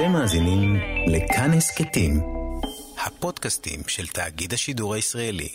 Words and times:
אתם 0.00 0.12
מאזינים 0.12 0.80
לכאן 1.06 1.52
הסכתים, 1.52 2.20
הפודקאסטים 3.04 3.80
של 3.86 4.06
תאגיד 4.06 4.52
השידור 4.52 4.94
הישראלי. 4.94 5.48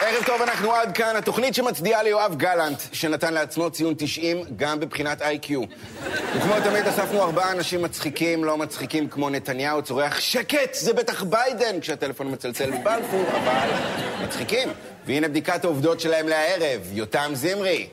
ערב 0.00 0.24
טוב, 0.26 0.42
אנחנו 0.42 0.72
עד 0.72 0.96
כאן. 0.96 1.16
התוכנית 1.16 1.54
שמצדיעה 1.54 2.02
ליואב 2.02 2.34
גלנט, 2.36 2.82
שנתן 2.92 3.34
לעצמו 3.34 3.70
ציון 3.70 3.94
90 3.98 4.44
גם 4.56 4.80
בבחינת 4.80 5.22
איי-קיו. 5.22 5.62
וכמו 6.36 6.54
תמיד 6.64 6.86
אספנו 6.86 7.22
ארבעה 7.22 7.52
אנשים 7.52 7.82
מצחיקים, 7.82 8.44
לא 8.44 8.58
מצחיקים 8.58 9.08
כמו 9.08 9.30
נתניהו, 9.30 9.82
צורח 9.82 10.20
שקט, 10.20 10.74
זה 10.74 10.92
בטח 10.92 11.22
ביידן, 11.22 11.80
כשהטלפון 11.80 12.32
מצלצל 12.32 12.70
בבלפור, 12.70 13.24
אבל 13.28 13.68
מצחיקים. 14.24 14.68
והנה 15.06 15.28
בדיקת 15.28 15.64
העובדות 15.64 16.00
שלהם 16.00 16.28
לערב, 16.28 16.80
יותם 16.92 17.30
זמרי. 17.34 17.88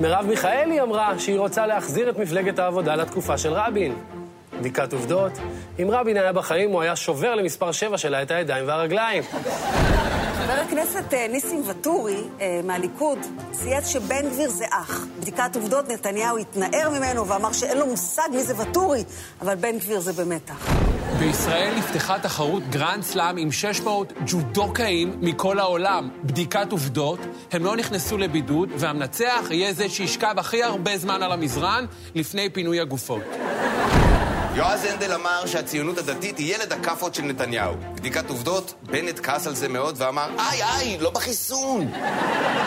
מרב 0.00 0.26
מיכאלי 0.26 0.80
אמרה 0.80 1.18
שהיא 1.18 1.38
רוצה 1.38 1.66
להחזיר 1.66 2.10
את 2.10 2.18
מפלגת 2.18 2.58
העבודה 2.58 2.94
לתקופה 2.94 3.38
של 3.38 3.52
רבין. 3.52 3.94
בדיקת 4.60 4.92
עובדות, 4.92 5.32
אם 5.82 5.88
רבין 5.90 6.16
היה 6.16 6.32
בחיים, 6.32 6.70
הוא 6.70 6.82
היה 6.82 6.96
שובר 6.96 7.34
למספר 7.34 7.72
7 7.72 7.98
שלה 7.98 8.22
את 8.22 8.30
הידיים 8.30 8.68
והרגליים. 8.68 9.22
חבר 10.34 10.52
הכנסת 10.52 11.14
אה, 11.14 11.26
ניסים 11.28 11.62
ואטורי 11.66 12.22
אה, 12.40 12.60
מהליכוד 12.64 13.18
צייץ 13.50 13.86
שבן 13.86 14.28
גביר 14.28 14.50
זה 14.50 14.64
אח. 14.70 15.06
בדיקת 15.20 15.56
עובדות, 15.56 15.88
נתניהו 15.88 16.38
התנער 16.38 16.90
ממנו 16.90 17.26
ואמר 17.28 17.52
שאין 17.52 17.78
לו 17.78 17.86
מושג 17.86 18.28
מי 18.32 18.42
זה 18.42 18.54
ואטורי, 18.56 19.04
אבל 19.40 19.54
בן 19.54 19.78
גביר 19.78 20.00
זה 20.00 20.12
באמת 20.12 20.50
אח. 20.50 21.01
בישראל 21.26 21.74
נפתחה 21.78 22.18
תחרות 22.18 22.62
גרנד 22.70 23.02
סלאם 23.02 23.36
עם 23.36 23.52
600 23.52 24.12
ג'ודוקאים 24.26 25.16
מכל 25.20 25.58
העולם. 25.58 26.10
בדיקת 26.24 26.72
עובדות, 26.72 27.18
הם 27.52 27.64
לא 27.64 27.76
נכנסו 27.76 28.18
לבידוד, 28.18 28.68
והמנצח 28.78 29.46
יהיה 29.50 29.72
זה 29.72 29.88
שישכב 29.88 30.34
הכי 30.36 30.62
הרבה 30.62 30.98
זמן 30.98 31.22
על 31.22 31.32
המזרן 31.32 31.86
לפני 32.14 32.50
פינוי 32.50 32.80
הגופות. 32.80 33.22
יועז 34.54 34.84
הנדל 34.84 35.12
אמר 35.12 35.46
שהציונות 35.46 35.98
הדתית 35.98 36.38
היא 36.38 36.54
ילד 36.54 36.72
הכאפות 36.72 37.14
של 37.14 37.22
נתניהו. 37.22 37.74
בדיקת 37.94 38.28
עובדות, 38.30 38.74
בנט 38.82 39.20
כעס 39.22 39.46
על 39.46 39.54
זה 39.54 39.68
מאוד 39.68 39.94
ואמר, 39.98 40.28
איי, 40.38 40.62
איי, 40.62 40.98
לא 41.00 41.10
בחיסון. 41.10 41.92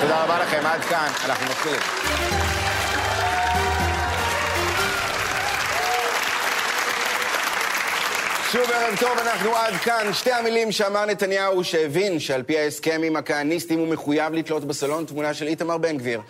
תודה 0.02 0.24
רבה 0.24 0.40
לכם, 0.40 0.66
עד 0.66 0.82
כאן, 0.82 1.08
אנחנו 1.26 1.46
מתחילים. 1.46 2.45
שוב 8.56 8.72
ערב 8.72 8.96
טוב, 9.00 9.20
אנחנו 9.20 9.56
עד 9.56 9.74
כאן. 9.74 10.14
שתי 10.14 10.32
המילים 10.32 10.72
שאמר 10.72 11.06
נתניהו 11.06 11.64
שהבין 11.64 12.20
שעל 12.20 12.44
פי 12.44 12.60
ההסכם 12.60 13.02
עם 13.04 13.16
הכהניסטים 13.16 13.80
הוא 13.80 13.88
מחויב 13.88 14.34
לתלות 14.34 14.66
בסלון 14.66 15.06
תמונה 15.06 15.34
של 15.34 15.48
איתמר 15.48 15.78
בן 15.78 15.98
גביר. 15.98 16.22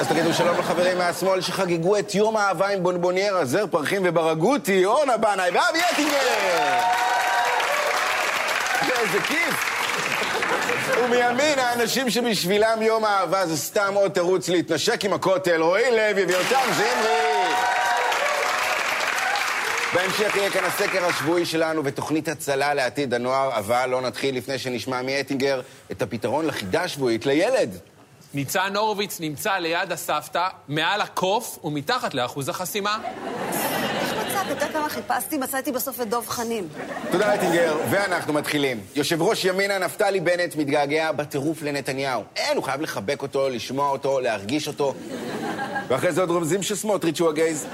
אז 0.00 0.08
תגידו 0.08 0.34
שלום 0.34 0.58
לחברים 0.58 0.98
מהשמאל 0.98 1.40
שחגגו 1.40 1.98
את 1.98 2.14
יום 2.14 2.36
האהבה 2.36 2.68
עם 2.68 2.82
בונבוניירה, 2.82 3.44
זר 3.44 3.66
פרחים 3.70 4.02
וברגותי, 4.04 4.84
אורנה 4.84 5.16
בנאי 5.16 5.50
ואבי 5.50 5.78
אטינגר! 5.92 6.18
איזה 8.98 9.20
כיף! 9.20 9.54
ומימין 11.04 11.58
האנשים 11.58 12.10
שבשבילם 12.10 12.82
יום 12.82 13.04
האהבה 13.04 13.46
זה 13.46 13.56
סתם 13.56 13.94
עוד 13.94 14.10
תירוץ 14.10 14.48
להתנשק 14.48 15.04
עם 15.04 15.12
הכותל, 15.12 15.62
רועי 15.62 15.90
לוי 15.90 16.24
ויותם 16.24 16.68
זמרי! 16.76 17.37
בהמשך 19.94 20.36
יהיה 20.36 20.50
כאן 20.50 20.64
הסקר 20.64 21.04
השבועי 21.04 21.46
שלנו 21.46 21.84
ותוכנית 21.84 22.28
הצלה 22.28 22.74
לעתיד 22.74 23.14
הנוער, 23.14 23.58
אבל 23.58 23.86
לא 23.90 24.00
נתחיל 24.00 24.36
לפני 24.36 24.58
שנשמע 24.58 25.02
מאטינגר 25.02 25.60
את 25.90 26.02
הפתרון 26.02 26.46
לחידה 26.46 26.82
השבועית 26.82 27.26
לילד. 27.26 27.78
ניצן 28.34 28.76
הורוביץ 28.76 29.20
נמצא 29.20 29.52
ליד 29.52 29.92
הסבתא, 29.92 30.48
מעל 30.68 31.00
הקוף 31.00 31.58
ומתחת 31.64 32.14
לאחוז 32.14 32.48
החסימה. 32.48 32.98
אתה 34.52 34.64
יודע 34.64 34.72
כמה 34.72 34.88
חיפשתי? 34.88 35.38
מצאתי 35.38 35.72
בסוף 35.72 36.00
את 36.00 36.08
דב 36.08 36.26
חנין. 36.28 36.68
תודה 37.10 37.34
אטינגר, 37.34 37.76
ואנחנו 37.90 38.32
מתחילים. 38.32 38.80
יושב 38.94 39.22
ראש 39.22 39.44
ימינה 39.44 39.78
נפתלי 39.78 40.20
בנט 40.20 40.56
מתגעגע 40.56 41.12
בטירוף 41.12 41.62
לנתניהו. 41.62 42.22
אין, 42.36 42.56
הוא 42.56 42.64
חייב 42.64 42.80
לחבק 42.80 43.22
אותו, 43.22 43.48
לשמוע 43.48 43.90
אותו, 43.90 44.20
להרגיש 44.20 44.68
אותו. 44.68 44.94
ואחרי 45.88 46.12
זה 46.12 46.20
עוד 46.20 46.30
רומזים 46.30 46.62
שסמוטריץ' 46.62 47.20
הוא 47.20 47.28
הגייז. 47.28 47.66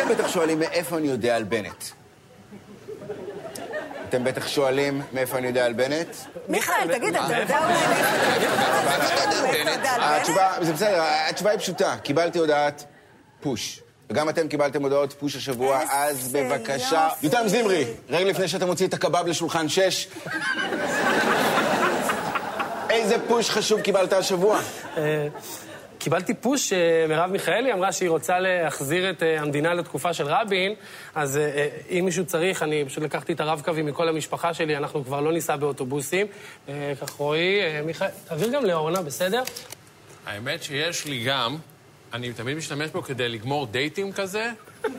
אתם 0.00 0.08
בטח 0.08 0.28
שואלים 0.28 0.58
מאיפה 0.58 0.98
אני 0.98 1.08
יודע 1.08 1.36
על 1.36 1.44
בנט. 1.44 1.84
אתם 4.08 4.24
בטח 4.24 4.48
שואלים 4.48 5.02
מאיפה 5.12 5.38
אני 5.38 5.46
יודע 5.46 5.66
על 5.66 5.72
בנט? 5.72 6.16
מיכאל, 6.48 6.98
תגיד, 6.98 7.16
אתה 7.16 7.36
יודע 7.36 7.58
אולי? 7.58 7.74
התשובה, 10.00 10.52
זה 10.60 10.72
בסדר, 10.72 11.02
התשובה 11.28 11.50
היא 11.50 11.58
פשוטה. 11.58 11.96
קיבלתי 12.02 12.38
הודעת 12.38 12.84
פוש. 13.40 13.80
וגם 14.10 14.28
אתם 14.28 14.48
קיבלתם 14.48 14.82
הודעות 14.82 15.12
פוש 15.12 15.36
השבוע, 15.36 15.80
אז 15.90 16.32
בבקשה... 16.32 17.08
יותם 17.22 17.42
זמרי, 17.46 17.84
רגע 18.08 18.30
לפני 18.30 18.48
שאתה 18.48 18.66
מוציא 18.66 18.86
את 18.86 18.94
הקבב 18.94 19.26
לשולחן 19.26 19.68
שש. 19.68 20.08
איזה 22.90 23.16
פוש 23.28 23.50
חשוב 23.50 23.80
קיבלת 23.80 24.12
השבוע? 24.12 24.60
אה, 26.00 26.04
קיבלתי 26.04 26.34
פוש 26.34 26.68
שמרב 26.68 27.30
מיכאלי 27.30 27.72
אמרה 27.72 27.92
שהיא 27.92 28.10
רוצה 28.10 28.38
להחזיר 28.40 29.10
את 29.10 29.22
אה, 29.22 29.40
המדינה 29.40 29.74
לתקופה 29.74 30.12
של 30.14 30.24
רבין, 30.26 30.74
אז 31.14 31.36
אה, 31.36 31.42
אה, 31.42 31.68
אם 31.90 32.04
מישהו 32.04 32.26
צריך, 32.26 32.62
אני 32.62 32.84
פשוט 32.84 33.04
לקחתי 33.04 33.32
את 33.32 33.40
הרב-קווים 33.40 33.86
מכל 33.86 34.08
המשפחה 34.08 34.54
שלי, 34.54 34.76
אנחנו 34.76 35.04
כבר 35.04 35.20
לא 35.20 35.32
ניסע 35.32 35.56
באוטובוסים. 35.56 36.26
אה, 36.68 36.92
כך 37.00 37.10
רועי, 37.10 37.60
אה, 37.60 37.82
מיכאל, 37.86 38.08
תעביר 38.28 38.48
גם 38.48 38.64
לאורנה, 38.64 39.02
בסדר? 39.02 39.42
האמת 40.26 40.62
שיש 40.62 41.04
לי 41.04 41.24
גם, 41.24 41.56
אני 42.12 42.32
תמיד 42.32 42.56
משתמש 42.56 42.90
בו 42.90 43.02
כדי 43.02 43.28
לגמור 43.28 43.66
דייטים 43.66 44.12
כזה. 44.12 44.50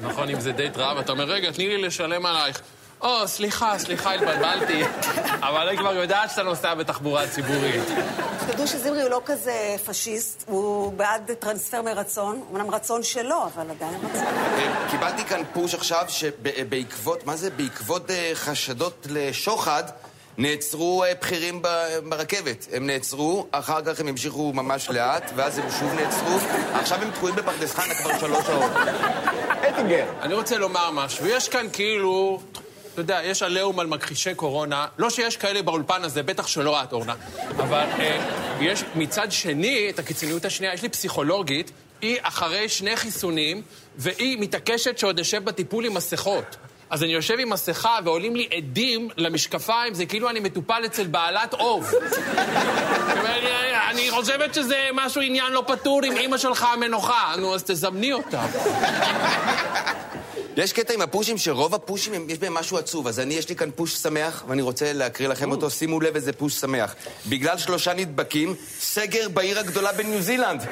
נכון, 0.01 0.29
אם 0.29 0.39
זה 0.39 0.51
דייט 0.51 0.77
רע, 0.77 0.93
ואתה 0.97 1.11
אומר, 1.11 1.23
רגע, 1.23 1.51
תני 1.51 1.67
לי 1.67 1.77
לשלם 1.81 2.25
עלייך. 2.25 2.61
או, 3.01 3.27
סליחה, 3.27 3.79
סליחה, 3.79 4.13
התבלבלתי. 4.13 4.83
אבל 5.47 5.67
אני 5.67 5.77
כבר 5.77 5.93
יודעת 5.93 6.29
שאתה 6.29 6.43
נוסע 6.43 6.73
בתחבורה 6.73 7.27
ציבורית. 7.27 7.83
תדעו 8.47 8.67
שזמרי 8.67 9.01
הוא 9.01 9.09
לא 9.09 9.21
כזה 9.25 9.75
פשיסט, 9.85 10.43
הוא 10.47 10.93
בעד 10.93 11.31
טרנספר 11.39 11.81
מרצון, 11.81 12.41
אמנם 12.51 12.71
רצון 12.71 13.03
שלו, 13.03 13.43
אבל 13.45 13.69
עדיין 13.71 13.93
רצון. 13.95 14.25
אה, 14.25 14.87
קיבלתי 14.91 15.25
כאן 15.25 15.41
פוש 15.53 15.75
עכשיו 15.75 16.05
שבעקבות, 16.07 17.25
מה 17.25 17.35
זה? 17.35 17.49
בעקבות 17.49 18.11
אה, 18.11 18.31
חשדות 18.33 19.07
לשוחד, 19.09 19.83
נעצרו 20.37 21.03
אה, 21.03 21.13
בכירים 21.21 21.61
ברכבת. 22.09 22.67
הם 22.71 22.87
נעצרו, 22.87 23.47
אחר 23.51 23.81
כך 23.81 23.99
הם 23.99 24.07
המשיכו 24.07 24.53
ממש 24.53 24.89
לאט, 24.89 25.31
ואז 25.35 25.57
הם 25.57 25.65
שוב 25.79 25.93
נעצרו. 25.93 26.37
עכשיו 26.73 27.01
הם 27.01 27.11
תקועים 27.11 27.35
בפרדס 27.35 27.73
חנה 27.73 27.95
כבר 27.95 28.19
שלוש 28.19 28.45
שעות. 28.45 28.71
אטינגר. 29.69 30.05
אני 30.21 30.33
רוצה 30.33 30.57
לומר 30.57 30.91
משהו. 30.91 31.25
יש 31.27 31.49
כאן 31.49 31.67
כאילו, 31.73 32.39
אתה 32.93 33.01
יודע, 33.01 33.19
יש 33.23 33.43
עליהום 33.43 33.79
על 33.79 33.87
מכחישי 33.87 34.35
קורונה. 34.35 34.85
לא 34.97 35.09
שיש 35.09 35.37
כאלה 35.37 35.61
באולפן 35.61 36.03
הזה, 36.03 36.23
בטח 36.23 36.47
שלא 36.47 36.83
את, 36.83 36.93
אורנה. 36.93 37.15
אבל 37.57 37.85
אה, 37.99 38.57
יש 38.61 38.83
מצד 38.95 39.31
שני, 39.31 39.89
את 39.89 39.99
הקיצוניות 39.99 40.45
השנייה, 40.45 40.73
יש 40.73 40.81
לי 40.81 40.89
פסיכולוגית, 40.89 41.71
היא 42.01 42.17
אחרי 42.21 42.69
שני 42.69 42.95
חיסונים, 42.95 43.61
והיא 43.97 44.37
מתעקשת 44.39 44.97
שעוד 44.97 45.19
אשב 45.19 45.45
בטיפול 45.45 45.85
עם 45.85 45.93
מסכות. 45.93 46.55
אז 46.89 47.03
אני 47.03 47.11
יושב 47.11 47.39
עם 47.39 47.49
מסכה 47.49 47.99
ועולים 48.03 48.35
לי 48.35 48.49
עדים 48.57 49.09
למשקפיים, 49.17 49.93
זה 49.93 50.05
כאילו 50.05 50.29
אני 50.29 50.39
מטופל 50.39 50.81
אצל 50.85 51.07
בעלת 51.07 51.53
עוף. 51.53 51.91
אני 53.89 54.11
חושבת 54.11 54.53
שזה 54.53 54.89
משהו, 54.93 55.21
עניין 55.21 55.51
לא 55.53 55.63
פתור 55.67 56.01
עם 56.03 56.17
אימא 56.17 56.37
שלך 56.37 56.63
המנוחה. 56.63 57.33
נו, 57.37 57.55
אז 57.55 57.63
תזמני 57.63 58.13
אותה. 58.13 58.45
יש 60.57 60.73
קטע 60.73 60.93
עם 60.93 61.01
הפושים 61.01 61.37
שרוב 61.37 61.75
הפושים, 61.75 62.29
יש 62.29 62.39
בהם 62.39 62.53
משהו 62.53 62.77
עצוב. 62.77 63.07
אז 63.07 63.19
אני, 63.19 63.33
יש 63.33 63.49
לי 63.49 63.55
כאן 63.55 63.69
פוש 63.75 63.93
שמח, 63.93 64.43
ואני 64.47 64.61
רוצה 64.61 64.93
להקריא 64.93 65.27
לכם 65.27 65.51
אותו. 65.51 65.69
שימו 65.69 65.99
לב 65.99 66.15
איזה 66.15 66.33
פוש 66.33 66.53
שמח. 66.53 66.95
בגלל 67.29 67.57
שלושה 67.57 67.93
נדבקים, 67.93 68.55
סגר 68.79 69.29
בעיר 69.29 69.59
הגדולה 69.59 69.91
בניו 69.93 70.21
זילנד. 70.21 70.65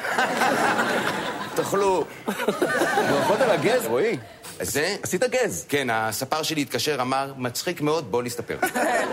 תאכלו. 1.56 2.06
ברכות 3.10 3.42
על 3.42 3.50
הגז, 3.50 3.86
רועי. 3.86 4.18
זה? 4.62 4.96
עשית 5.04 5.24
גז. 5.24 5.66
כן, 5.70 5.88
הסַפָּר 5.92 6.44
שלי 6.44 6.62
התקשר, 6.62 6.98
אמר, 7.02 7.34
מצחיק 7.38 7.82
מאוד, 7.82 8.12
בוא 8.12 8.24
נסתפר. 8.24 8.58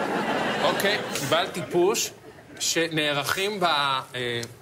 אוקיי, 0.69 0.99
קיבלתי 1.15 1.61
פוש 1.71 2.11
שנערכים 2.59 3.61
ב, 3.61 3.65
אה, 3.65 4.01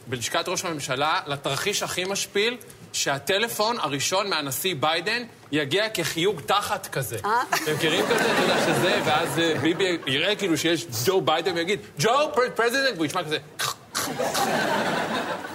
בלשכת 0.06 0.48
ראש 0.48 0.64
הממשלה 0.64 1.20
לתרחיש 1.26 1.82
הכי 1.82 2.04
משפיל, 2.04 2.56
שהטלפון 2.94 3.76
הראשון 3.80 4.30
מהנשיא 4.30 4.74
ביידן 4.80 5.22
יגיע 5.52 5.88
כחיוג 5.94 6.40
תחת 6.40 6.86
כזה. 6.86 7.16
אתם 7.18 7.74
מכירים 7.74 8.04
כזה? 8.04 8.32
אתה 8.32 8.42
יודע 8.42 8.60
שזה, 8.66 9.00
ואז 9.04 9.38
אה, 9.38 9.54
ביבי 9.62 9.98
יראה 10.06 10.36
כאילו 10.36 10.58
שיש 10.58 10.86
ג'ו 11.06 11.20
ביידן 11.20 11.54
ויגיד, 11.54 11.80
ג'ו 11.98 12.10
president, 12.54 12.94
והוא 12.94 13.06
ישמע 13.06 13.24
כזה... 13.24 13.38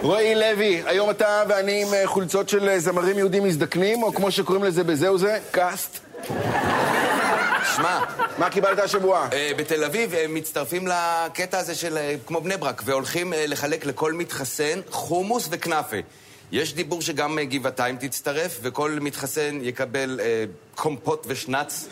רועי 0.02 0.36
לוי, 0.36 0.82
היום 0.86 1.10
אתה 1.10 1.44
ואני 1.50 1.82
עם 1.82 1.94
אה, 1.94 2.08
חולצות 2.08 2.50
של 2.50 2.70
אה, 2.70 2.80
זמרים 2.80 3.18
יהודים 3.18 3.44
מזדקנים, 3.44 4.04
או 4.04 4.14
כמו 4.14 4.32
שקוראים 4.32 4.64
לזה 4.64 4.84
בזהו 4.84 5.18
זה, 5.18 5.40
קאסט. 5.52 6.00
שמע, 7.76 8.00
מה 8.38 8.50
קיבלת 8.50 8.80
השבוע? 8.80 9.28
אה, 9.34 9.52
בתל 9.58 9.84
אביב 9.84 10.14
הם 10.14 10.34
מצטרפים 10.34 10.88
לקטע 10.88 11.60
הזה 11.60 11.76
של 11.76 11.98
אה, 11.98 12.16
כמו 12.26 12.42
בני 12.42 12.58
ברק, 12.58 12.82
והולכים 12.86 13.34
אה, 13.34 13.46
לחלק 13.48 13.86
לכל 13.86 14.14
מתחסן 14.14 14.80
חומוס 14.90 15.48
וכנאפה. 15.52 15.98
יש 16.52 16.74
דיבור 16.74 17.02
שגם 17.02 17.40
אה, 17.40 17.46
גבעתיים 17.46 17.98
תצטרף, 17.98 18.60
וכל 18.62 18.98
מתחסן 19.02 19.60
יקבל 19.62 20.20
אה, 20.20 20.46
קומפוט 20.76 21.24
ושנ"ץ. 21.28 21.88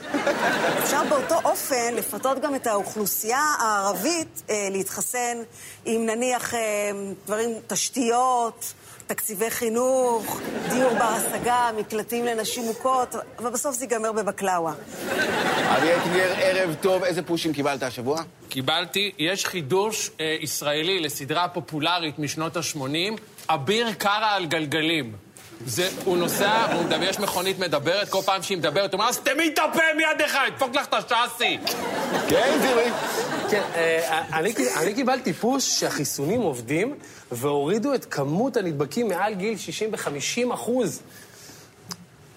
אפשר 0.83 1.03
באותו 1.09 1.35
אופן 1.45 1.93
לפתות 1.95 2.39
גם 2.41 2.55
את 2.55 2.67
האוכלוסייה 2.67 3.43
הערבית 3.59 4.43
אה, 4.49 4.67
להתחסן 4.71 5.37
עם 5.85 6.05
נניח 6.05 6.53
אה, 6.53 6.59
דברים, 7.25 7.49
תשתיות, 7.67 8.73
תקציבי 9.07 9.49
חינוך, 9.49 10.39
דיור 10.69 10.93
בר-השגה, 10.93 11.69
מקלטים 11.77 12.25
לנשים 12.25 12.63
מוכות, 12.63 13.15
אבל 13.39 13.49
בסוף 13.49 13.75
זה 13.75 13.85
ייגמר 13.85 14.11
בבקלאווה. 14.11 14.73
אבי 15.77 15.95
אטינגר, 15.95 16.33
ערב 16.37 16.75
טוב, 16.81 17.03
איזה 17.03 17.21
פושים 17.21 17.53
קיבלת 17.53 17.83
השבוע? 17.83 18.21
קיבלתי, 18.49 19.11
יש 19.17 19.45
חידוש 19.45 20.11
אה, 20.19 20.37
ישראלי 20.39 20.99
לסדרה 20.99 21.47
פופולרית 21.47 22.19
משנות 22.19 22.57
ה-80, 22.57 23.19
אביר 23.49 23.93
קארה 23.93 24.35
על 24.35 24.45
גלגלים. 24.45 25.15
זה, 25.65 25.89
הוא 26.05 26.17
נוסע, 26.17 26.73
הוא 26.73 26.83
מדבר, 26.83 27.03
יש 27.03 27.19
מכונית 27.19 27.59
מדברת, 27.59 28.09
כל 28.09 28.21
פעם 28.25 28.43
שהיא 28.43 28.57
מדברת, 28.57 28.93
הוא 28.93 29.01
אומר, 29.01 29.13
סתמי 29.13 29.47
את 29.53 29.59
הפה 29.59 29.81
מיד 29.97 30.21
אחד, 30.25 30.49
דפוק 30.55 30.75
לך 30.75 30.87
את 30.87 30.93
השאסי. 30.93 31.57
כן, 32.29 32.57
זירי. 32.61 32.91
כן, 33.49 33.61
אה, 33.75 34.23
אני, 34.33 34.53
אני 34.77 34.93
קיבלתי 34.93 35.33
פוש 35.33 35.79
שהחיסונים 35.79 36.41
עובדים 36.41 36.95
והורידו 37.31 37.93
את 37.93 38.05
כמות 38.05 38.57
הנדבקים 38.57 39.07
מעל 39.07 39.33
גיל 39.33 39.57
60 39.57 39.91
ב-50 39.91 40.53
אחוז. 40.53 41.01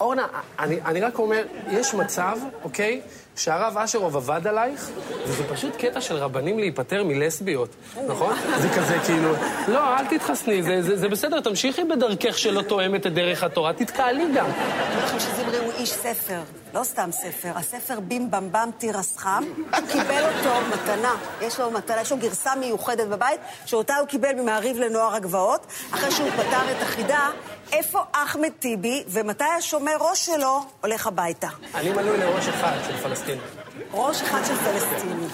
אורנה, 0.01 0.27
אני, 0.59 0.81
אני 0.85 1.01
רק 1.01 1.19
אומר, 1.19 1.43
יש 1.71 1.95
מצב, 1.95 2.39
אוקיי, 2.65 3.01
שהרב 3.41 3.79
אשרוב 3.79 4.17
עבד 4.17 4.47
עלייך, 4.47 4.91
וזה 5.27 5.45
פשוט 5.49 5.77
קטע 5.77 6.01
של 6.01 6.17
רבנים 6.17 6.59
להיפטר 6.59 7.05
מלסביות, 7.05 7.69
נכון? 8.09 8.37
זה 8.59 8.69
כזה 8.69 8.99
כאילו, 9.07 9.33
לא, 9.69 9.97
אל 9.99 10.07
תתחסני, 10.07 10.63
זה, 10.63 10.83
זה, 10.83 10.97
זה 10.97 11.09
בסדר, 11.09 11.41
תמשיכי 11.41 11.85
בדרכך 11.85 12.39
שלא 12.39 12.63
תואמת 12.63 13.07
את 13.07 13.15
דרך 13.15 13.43
התורה, 13.43 13.73
תתקהלי 13.73 14.25
גם. 14.35 14.47
אני 14.47 15.03
חושב 15.03 15.21
שזמרי 15.21 15.59
הוא 15.59 15.73
איש 15.73 15.93
ספר, 15.93 16.41
לא 16.75 16.85
סתם 16.85 17.09
ספר. 17.13 17.53
הספר 17.55 18.01
בים 18.01 18.31
במבם 18.31 18.71
תירס 18.79 19.17
חם, 19.17 19.45
הוא 19.57 19.89
קיבל 19.93 20.25
אותו 20.25 20.55
מתנה. 20.73 21.15
יש 21.41 21.61
לו 21.61 21.71
מתנה, 21.71 22.01
יש 22.01 22.13
לו 22.13 22.19
גרסה 22.19 22.55
מיוחדת 22.55 23.09
בבית, 23.09 23.41
שאותה 23.67 23.97
הוא 23.97 24.07
קיבל 24.09 24.33
ממעריב 24.33 24.79
לנוער 24.79 25.15
הגבעות, 25.15 25.67
אחרי 25.91 26.11
שהוא 26.11 26.31
פתר 26.31 26.73
את 26.77 26.83
החידה, 26.83 27.31
איפה 27.73 28.01
אחמד 28.13 28.51
טיבי, 28.59 29.05
ומתי 29.09 29.45
השומר 29.59 29.97
ראש 30.01 30.27
שלו 30.27 30.61
הולך 30.81 31.07
הביתה. 31.07 31.49
אני 31.75 31.91
מנוי 31.91 32.19
לראש 32.19 32.49
אחד 32.49 32.77
של 32.87 32.97
פלסטין. 33.39 33.89
ראש 33.93 34.23
אחד 34.23 34.41
של 34.47 34.57
פלסטיני. 34.57 35.27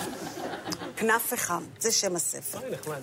כנף 0.96 1.32
וחם, 1.32 1.62
זה 1.78 1.92
שם 1.92 2.16
הספר. 2.16 2.58
נחמד. 2.70 3.00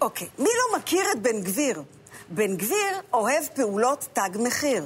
אוקיי, 0.00 0.28
מי 0.38 0.48
לא 0.48 0.78
מכיר 0.78 1.04
את 1.12 1.22
בן 1.22 1.40
גביר? 1.42 1.82
בן 2.28 2.56
גביר 2.56 3.00
אוהב 3.12 3.44
פעולות 3.54 4.06
תג 4.12 4.30
מחיר. 4.38 4.84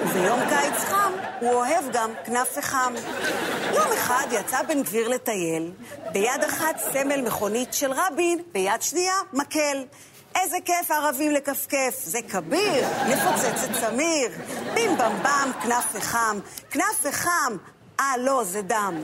וביום 0.00 0.40
קיץ 0.48 0.84
חם 0.84 1.12
הוא 1.40 1.52
אוהב 1.52 1.84
גם 1.92 2.10
כנף 2.24 2.58
וחם. 2.58 2.94
יום 3.74 3.92
אחד 3.92 4.26
יצא 4.30 4.62
בן 4.62 4.82
גביר 4.82 5.08
לטייל, 5.08 5.72
ביד 6.12 6.44
אחת 6.48 6.78
סמל 6.92 7.20
מכונית 7.20 7.74
של 7.74 7.92
רבין, 7.92 8.42
ביד 8.52 8.82
שנייה 8.82 9.14
מקל. 9.32 9.84
איזה 10.34 10.56
כיף 10.64 10.90
ערבים 10.90 11.32
לכפכף, 11.32 12.00
זה 12.04 12.18
כביר, 12.22 12.86
לפוצץ 13.08 13.64
את 13.64 13.70
צמיר. 13.80 14.30
בים 14.74 14.98
במבם, 14.98 15.50
כנף 15.62 15.84
וחם, 15.94 16.38
כנף 16.70 17.00
וחם, 17.02 17.56
אה 18.00 18.14
לא, 18.18 18.44
זה 18.44 18.62
דם. 18.62 18.94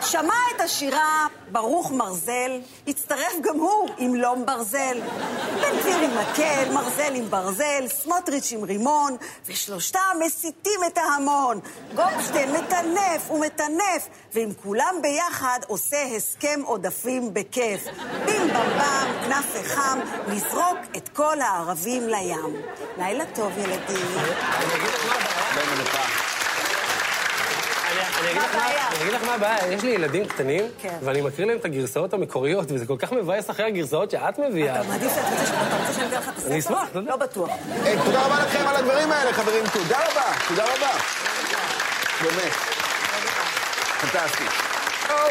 שמע 0.00 0.34
את 0.56 0.60
השירה 0.60 1.26
ברוך 1.52 1.92
מרזל, 1.92 2.60
הצטרף 2.88 3.32
גם 3.40 3.58
הוא 3.58 3.88
עם 3.98 4.14
לום 4.14 4.46
ברזל. 4.46 5.00
בן 5.60 5.78
גביר 5.80 5.98
עם 5.98 6.10
מקל, 6.18 6.72
מרזל 6.74 7.14
עם 7.14 7.30
ברזל, 7.30 7.88
סמוטריץ' 7.88 8.52
עם 8.52 8.64
רימון, 8.64 9.16
ושלושתם 9.46 10.16
מסיתים 10.26 10.80
את 10.86 10.98
ההמון. 10.98 11.60
גופשטיין 11.94 12.52
מטנף 12.52 13.30
ומטנף, 13.30 14.08
ועם 14.34 14.52
כולם 14.62 14.94
ביחד 15.02 15.60
עושה 15.66 16.02
הסכם 16.16 16.60
עודפים 16.64 17.34
בכיף. 17.34 17.84
בים 18.24 18.48
במבם, 18.48 19.06
כנף 19.24 19.46
וחם, 19.54 19.98
לזרוק 20.28 20.78
את 20.96 21.08
כל 21.08 21.40
הערבים 21.40 22.08
לים. 22.08 22.56
לילה 22.98 23.24
טוב, 23.34 23.52
ילדים. 23.58 24.06
אני 28.20 28.30
אגיד 29.02 29.12
לך 29.12 29.24
מה 29.24 29.34
הבעיה? 29.34 29.72
יש 29.72 29.82
לי 29.82 29.90
ילדים 29.90 30.26
קטנים, 30.26 30.64
כן. 30.82 30.96
ואני 31.02 31.20
מקריא 31.20 31.46
להם 31.46 31.56
את 31.56 31.64
הגרסאות 31.64 32.14
המקוריות, 32.14 32.72
וזה 32.72 32.86
כל 32.86 32.96
כך 32.98 33.12
מבאס 33.12 33.50
אחרי 33.50 33.66
הגרסאות 33.66 34.10
שאת 34.10 34.38
מביאה. 34.38 34.80
אתה 34.80 34.88
מעדיף, 34.88 35.12
אתה 35.12 35.76
רוצה 35.76 35.92
שאני 35.92 36.06
אתן 36.08 36.16
לך 36.16 36.28
את 36.28 36.36
הספר? 36.36 36.50
אני 36.50 36.58
אשמח, 36.58 36.88
אתה 36.90 36.98
יודע. 36.98 37.10
לא 37.10 37.16
בטוח. 37.16 37.50
תודה 38.04 38.26
רבה 38.26 38.44
לכם 38.44 38.68
על 38.68 38.76
הדברים 38.76 39.12
האלה, 39.12 39.32
חברים. 39.32 39.64
תודה 39.72 39.98
רבה, 40.10 40.32
תודה 40.48 40.64
רבה. 40.64 40.90
באמת. 42.22 42.52
פנטסטי. 44.00 44.44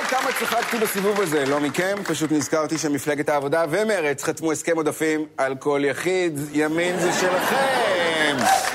כמה 0.10 0.30
צחקתי 0.40 0.78
בסיבוב 0.78 1.22
הזה, 1.22 1.46
לא 1.46 1.60
מכם? 1.60 1.98
פשוט 2.04 2.32
נזכרתי 2.32 2.78
שמפלגת 2.78 3.30
העבודה 3.30 3.66
ומרצ 3.70 4.24
חתמו 4.24 4.52
הסכם 4.52 4.76
עודפים 4.76 5.26
על 5.38 5.56
כל 5.56 5.82
יחיד. 5.84 6.40
ימין 6.52 7.00
זה 7.00 7.14
שלכם. 7.14 8.75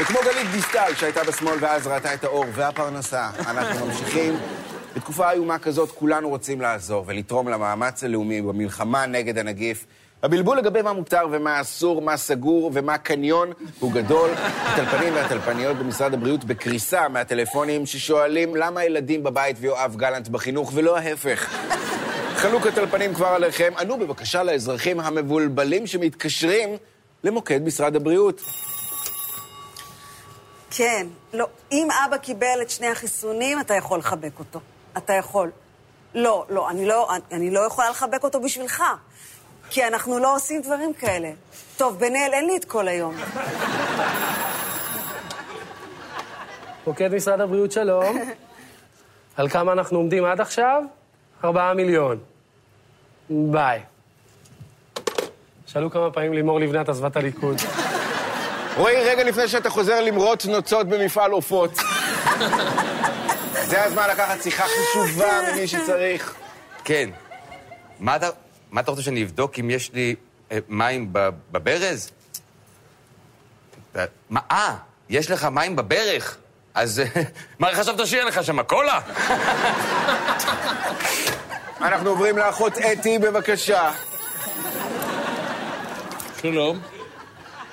וכמו 0.00 0.18
גלית 0.24 0.50
דיסטל, 0.50 0.94
שהייתה 0.96 1.24
בשמאל 1.24 1.56
ואז 1.60 1.86
ראתה 1.86 2.14
את 2.14 2.24
האור 2.24 2.44
והפרנסה, 2.52 3.30
אנחנו 3.38 3.86
ממשיכים. 3.86 4.36
בתקופה 4.96 5.30
איומה 5.30 5.58
כזאת 5.58 5.90
כולנו 5.90 6.28
רוצים 6.28 6.60
לעזור 6.60 7.04
ולתרום 7.06 7.48
למאמץ 7.48 8.04
הלאומי 8.04 8.42
במלחמה 8.42 9.06
נגד 9.06 9.38
הנגיף. 9.38 9.86
הבלבול 10.22 10.58
לגבי 10.58 10.82
מה 10.82 10.92
מותר 10.92 11.22
ומה 11.30 11.60
אסור, 11.60 12.02
מה 12.02 12.16
סגור 12.16 12.70
ומה 12.74 12.98
קניון 12.98 13.52
הוא 13.78 13.92
גדול. 13.92 14.30
הטלפנים 14.36 15.14
והטלפניות 15.14 15.76
במשרד 15.76 16.14
הבריאות 16.14 16.44
בקריסה 16.44 17.08
מהטלפונים 17.08 17.86
ששואלים 17.86 18.56
למה 18.56 18.80
הילדים 18.80 19.22
בבית 19.22 19.56
ויואב 19.60 19.96
גלנט 19.96 20.28
בחינוך 20.28 20.72
ולא 20.74 20.98
ההפך. 20.98 21.48
חלוק 22.36 22.66
הטלפנים 22.66 23.14
כבר 23.14 23.26
עליכם. 23.26 23.72
ענו 23.78 23.98
בבקשה 23.98 24.42
לאזרחים 24.42 25.00
המבולבלים 25.00 25.86
שמתקשרים 25.86 26.68
למוקד 27.24 27.62
משרד 27.62 27.96
הבריאות. 27.96 28.40
כן. 30.70 31.06
לא, 31.32 31.46
אם 31.72 31.88
אבא 32.06 32.16
קיבל 32.16 32.58
את 32.62 32.70
שני 32.70 32.86
החיסונים, 32.86 33.60
אתה 33.60 33.74
יכול 33.74 33.98
לחבק 33.98 34.38
אותו. 34.38 34.60
אתה 34.96 35.12
יכול. 35.12 35.50
לא, 36.14 36.46
לא, 36.50 36.70
אני 36.70 36.86
לא, 36.86 37.08
אני 37.32 37.50
לא 37.50 37.60
יכולה 37.60 37.90
לחבק 37.90 38.24
אותו 38.24 38.40
בשבילך. 38.40 38.82
כי 39.70 39.86
אנחנו 39.86 40.18
לא 40.18 40.36
עושים 40.36 40.62
דברים 40.62 40.94
כאלה. 40.94 41.30
טוב, 41.76 41.98
בן 41.98 42.16
אל, 42.16 42.30
אין 42.32 42.46
לי 42.46 42.56
את 42.56 42.64
כל 42.64 42.88
היום. 42.88 43.14
מוקד 46.86 47.14
משרד 47.14 47.40
הבריאות, 47.40 47.72
שלום. 47.72 48.18
על 49.36 49.48
כמה 49.48 49.72
אנחנו 49.72 49.98
עומדים 49.98 50.24
עד 50.24 50.40
עכשיו? 50.40 50.82
ארבעה 51.44 51.74
מיליון. 51.74 52.18
ביי. 53.30 53.80
שאלו 55.66 55.90
כמה 55.90 56.10
פעמים 56.10 56.32
לימור 56.32 56.60
לבנת 56.60 56.88
עזבה 56.88 57.08
את 57.08 57.16
הליכוד. 57.16 57.56
רועי, 58.78 58.96
רגע 58.96 59.24
לפני 59.24 59.48
שאתה 59.48 59.70
חוזר 59.70 60.00
למרוט 60.00 60.44
נוצות 60.46 60.88
במפעל 60.88 61.30
עופות. 61.30 61.70
זה 63.52 63.84
הזמן 63.84 64.08
לקחת 64.10 64.42
שיחה 64.42 64.64
חשובה 64.64 65.40
ממי 65.52 65.68
שצריך. 65.68 66.34
כן. 66.84 67.10
מה 68.00 68.16
אתה, 68.16 68.28
מה 68.70 68.80
אתה 68.80 68.90
רוצה 68.90 69.02
שאני 69.02 69.22
אבדוק 69.22 69.58
אם 69.58 69.70
יש 69.70 69.92
לי 69.92 70.14
אה, 70.52 70.58
מים 70.68 71.08
בברז? 71.52 72.10
מה, 74.30 74.40
אה, 74.50 74.74
יש 75.08 75.30
לך 75.30 75.44
מים 75.44 75.76
בברך? 75.76 76.36
אז 76.74 77.02
מה 77.58 77.68
חשבת 77.74 78.06
שיהיה 78.06 78.24
לך 78.24 78.44
שם, 78.44 78.62
קולה? 78.62 79.00
אנחנו 81.80 82.10
עוברים 82.10 82.38
לאחות 82.38 82.78
אתי, 82.78 83.18
בבקשה. 83.18 83.92
שלום. 86.42 86.97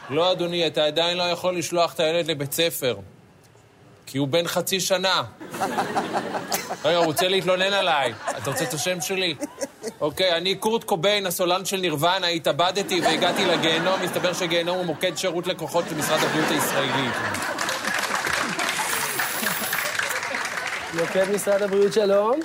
לא, 0.09 0.31
אדוני, 0.31 0.67
אתה 0.67 0.85
עדיין 0.85 1.17
לא 1.17 1.23
יכול 1.23 1.57
לשלוח 1.57 1.93
את 1.93 1.99
הילד 1.99 2.31
לבית 2.31 2.53
ספר. 2.53 2.95
כי 4.05 4.17
הוא 4.17 4.27
בן 4.27 4.47
חצי 4.47 4.79
שנה. 4.79 5.23
רגע, 6.85 6.97
הוא 6.97 7.05
רוצה 7.05 7.27
להתלונן 7.27 7.73
עליי. 7.73 8.13
אתה 8.37 8.49
רוצה 8.49 8.63
את 8.63 8.73
השם 8.73 9.01
שלי? 9.01 9.35
אוקיי, 10.01 10.37
אני 10.37 10.55
קורט 10.55 10.83
קוביין, 10.83 11.25
הסולן 11.25 11.65
של 11.65 11.77
נירוונה, 11.77 12.27
התאבדתי 12.27 13.01
והגעתי 13.01 13.45
לגיהנום. 13.45 14.01
מסתבר 14.01 14.33
שגיהנום 14.33 14.77
הוא 14.77 14.85
מוקד 14.85 15.17
שירות 15.17 15.47
לקוחות 15.47 15.85
של 15.89 15.95
משרד 15.95 16.19
הבריאות 16.23 16.51
הישראלי. 16.51 17.09
מוקד 20.93 21.31
משרד 21.35 21.61
הבריאות, 21.61 21.93
שלום. 21.93 22.39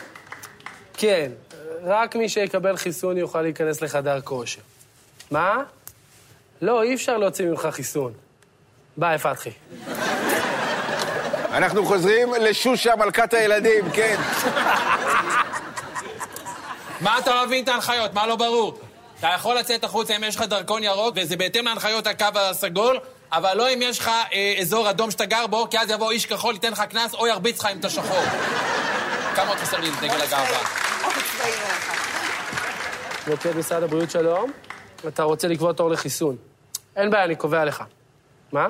כן, 0.95 1.33
רק 1.85 2.17
מי 2.17 2.29
שיקבל 2.29 2.76
חיסון 2.76 3.17
יוכל 3.17 3.43
להיכנס 3.43 3.83
לחדר 3.83 4.21
כושר. 4.21 4.61
מה? 5.31 5.62
לא, 6.62 6.83
אי 6.83 6.95
אפשר 6.95 7.17
להוציא 7.17 7.47
ממך 7.47 7.69
חיסון. 7.71 8.12
ביי, 8.97 9.19
פתחי. 9.19 9.50
אנחנו 11.52 11.87
חוזרים 11.87 12.35
לשושה, 12.35 12.97
מלכת 12.97 13.35
הילדים, 13.35 13.90
כן. 13.90 14.17
מה 17.00 17.19
אתה 17.19 17.35
לא 17.35 17.47
מבין 17.47 17.64
את 17.64 17.69
ההנחיות? 17.69 18.14
מה 18.14 18.26
לא 18.26 18.37
ברור? 18.37 18.79
אתה 19.19 19.29
יכול 19.35 19.59
לצאת 19.59 19.85
החוצה 19.85 20.17
אם 20.17 20.25
יש 20.25 20.37
לך 20.37 20.43
דרכון 20.43 20.85
ירוק, 20.85 21.14
וזה 21.17 21.37
בהתאם 21.37 21.64
להנחיות 21.64 22.07
הקו 22.07 22.26
הסגול, 22.35 22.99
אבל 23.33 23.57
לא 23.57 23.73
אם 23.73 23.83
יש 23.83 23.99
לך 23.99 24.11
אה, 24.33 24.55
אזור 24.61 24.90
אדום 24.90 25.11
שאתה 25.11 25.25
גר 25.25 25.47
בו, 25.47 25.67
כי 25.71 25.79
אז 25.79 25.90
יבוא 25.90 26.11
איש 26.11 26.26
כחול, 26.26 26.55
ייתן 26.55 26.73
לך 26.73 26.81
קנס, 26.81 27.14
או 27.14 27.26
ירביץ 27.26 27.59
לך 27.59 27.67
עם 27.67 27.79
את 27.79 27.85
השחור. 27.85 28.25
כמה 29.35 29.49
עוד 29.49 29.59
חסר 29.59 29.81
לי 29.81 29.90
לדגל 29.90 30.23
הגאווה? 30.23 30.59
אוקיי, 31.05 31.23
צבאי 31.23 31.50
אחד. 31.50 31.95
מוקד 33.31 33.57
משרד 33.57 33.83
הבריאות 33.83 34.11
שלום, 34.11 34.50
אתה 35.09 35.23
רוצה 35.23 35.49
לקבוע 35.49 35.73
תור 35.73 35.90
לחיסון. 35.90 36.50
אין 36.97 37.11
בעיה, 37.11 37.25
אני 37.25 37.37
קובע 37.37 37.65
לך. 37.65 37.85
מה? 38.53 38.69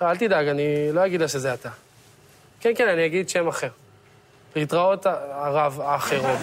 לא, 0.00 0.10
אל 0.10 0.16
תדאג, 0.16 0.48
אני 0.48 0.92
לא 0.92 1.06
אגיד 1.06 1.20
לה 1.20 1.28
שזה 1.28 1.54
אתה. 1.54 1.68
כן, 2.60 2.70
כן, 2.76 2.88
אני 2.88 3.06
אגיד 3.06 3.28
שם 3.28 3.48
אחר. 3.48 3.68
להתראות 4.56 5.06
הרב 5.06 5.80
האחרון. 5.80 6.36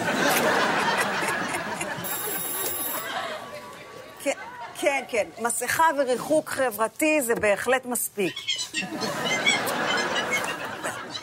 כן, 4.22 4.32
כן, 4.80 5.04
כן. 5.08 5.26
מסכה 5.38 5.84
וריחוק 5.98 6.50
חברתי 6.50 7.22
זה 7.22 7.34
בהחלט 7.34 7.86
מספיק. 7.86 8.34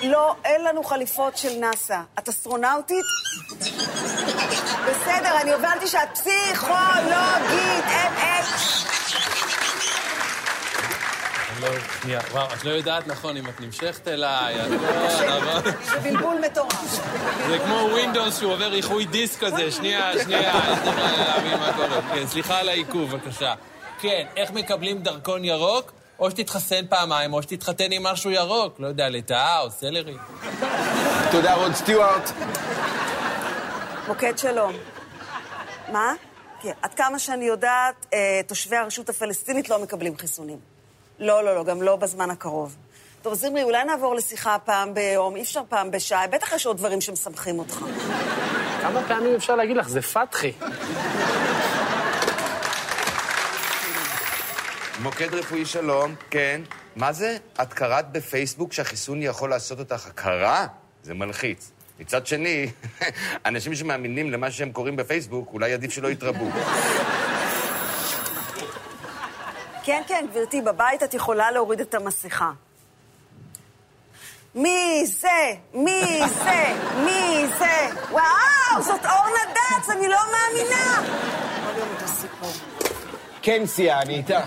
לא, 0.04 0.36
אין 0.46 0.64
לנו 0.64 0.84
חליפות 0.84 1.38
של 1.38 1.60
נאסא. 1.60 2.00
את 2.20 2.30
אסטרונאוטית? 2.30 3.06
בסדר, 4.90 5.42
אני 5.42 5.52
הבנתי 5.52 5.88
שאת 5.88 6.10
פסיכולוגית, 6.14 7.86
אין, 7.88 8.14
אין. 8.18 8.44
לא, 8.44 8.58
שנייה, 9.08 9.58
וואו, 11.50 11.50
את 12.53 12.63
לא 12.63 12.72
יודעת 12.72 13.08
נכון 13.08 13.38
אם 13.38 13.50
את 13.50 13.62
נמשכת 13.62 14.08
אליי, 14.08 14.62
את 14.62 14.70
לא... 14.70 15.72
זה 15.84 16.00
בלבול 16.00 16.38
מטורף. 16.46 17.01
זה 17.48 17.60
כמו 17.60 17.75
ווינדוס 17.91 18.39
שהוא 18.39 18.53
עובר 18.53 18.74
איחוי 18.74 19.06
דיסק 19.06 19.39
כזה, 19.39 19.72
שנייה, 19.72 20.24
שנייה, 20.24 20.51
אני 20.51 20.75
צריך 20.84 20.98
להבין 20.98 21.60
מה 21.60 21.74
קורה. 21.75 22.01
כן, 22.13 22.27
סליחה 22.27 22.60
על 22.60 22.70
העיכוב, 22.70 23.12
בבקשה. 23.12 23.53
כן, 24.00 24.25
איך 24.36 24.51
מקבלים 24.51 25.01
דרכון 25.01 25.46
ירוק? 25.46 25.91
או 26.20 26.32
שתתחסן 26.32 26.88
פעמיים, 26.89 27.34
או 27.34 27.44
שתתחתן 27.44 27.91
עם 27.91 28.03
משהו 28.03 28.32
ירוק. 28.32 28.80
לא 28.80 28.88
יודע, 28.88 29.10
לטאה 29.10 29.60
או 29.60 29.72
סלרי. 29.72 30.15
תודה, 31.32 31.53
רוד 31.53 31.74
סטיוארט. 31.74 32.32
מוקד 34.08 34.38
שלום. 34.38 34.74
מה? 35.91 36.13
כן. 36.62 36.72
עד 36.82 36.94
כמה 36.94 37.20
שאני 37.20 37.46
יודעת, 37.46 38.06
אה, 38.13 38.41
תושבי 38.48 38.75
הרשות 38.75 39.10
הפלסטינית 39.10 39.70
לא 39.70 39.84
מקבלים 39.84 40.18
חיסונים. 40.18 40.71
לא, 41.22 41.44
לא, 41.44 41.56
לא, 41.56 41.63
גם 41.63 41.82
לא 41.82 41.96
בזמן 41.96 42.30
הקרוב. 42.30 42.75
טוב, 43.22 43.34
זימרי, 43.34 43.63
אולי 43.63 43.84
נעבור 43.84 44.16
לשיחה 44.16 44.58
פעם 44.66 44.94
ביום, 44.94 45.36
אי 45.36 45.42
אפשר 45.42 45.62
פעם 45.70 45.92
בשעה, 45.92 46.28
בטח 46.28 46.54
יש 46.54 46.66
עוד 46.66 46.78
דברים 46.78 47.01
שמשמחים 47.01 47.60
אותך. 47.60 47.86
כמה 48.82 49.08
פעמים 49.08 49.36
אפשר 49.36 49.56
להגיד 49.56 49.78
לך? 49.78 49.90
זה 49.90 50.01
פתחי. 50.01 50.51
מוקד 55.00 55.34
רפואי 55.34 55.66
שלום, 55.66 56.16
כן. 56.30 56.62
מה 56.96 57.13
זה? 57.13 57.38
את 57.62 57.74
קראת 57.74 58.12
בפייסבוק 58.12 58.74
שהחיסון 58.74 59.22
יכול 59.22 59.50
לעשות 59.50 59.80
אותך 59.80 60.08
הכרה? 60.08 60.68
זה 61.04 61.13
מלחיץ. 61.13 61.72
מצד 62.00 62.28
שני, 62.28 62.68
אנשים 63.46 63.75
שמאמינים 63.75 64.32
למה 64.32 64.51
שהם 64.51 64.72
קוראים 64.72 64.96
בפייסבוק, 64.96 65.50
אולי 65.54 65.74
עדיף 65.74 65.92
שלא 65.92 66.08
יתרבו. 66.08 66.50
כן, 69.84 70.02
כן, 70.08 70.26
גברתי, 70.32 70.62
בבית 70.62 71.04
את 71.04 71.14
יכולה 71.14 71.52
להוריד 71.52 71.82
את 71.82 71.94
המסכה. 71.94 72.52
מי 74.56 75.04
זה? 75.06 75.28
מי 75.74 76.22
זה? 76.44 76.74
מי 77.06 77.48
זה? 77.58 77.88
וואו, 78.12 78.82
זאת 78.82 79.06
אורנה 79.06 79.54
דץ, 79.54 79.90
אני 79.90 80.08
לא 80.08 80.18
מאמינה! 80.32 81.02
כל 81.66 81.80
יום 81.80 81.90
אותו 81.94 82.08
סיפור. 82.08 82.50
כן, 83.42 83.66
סיה, 83.66 84.02
אני 84.02 84.16
איתה. 84.16 84.40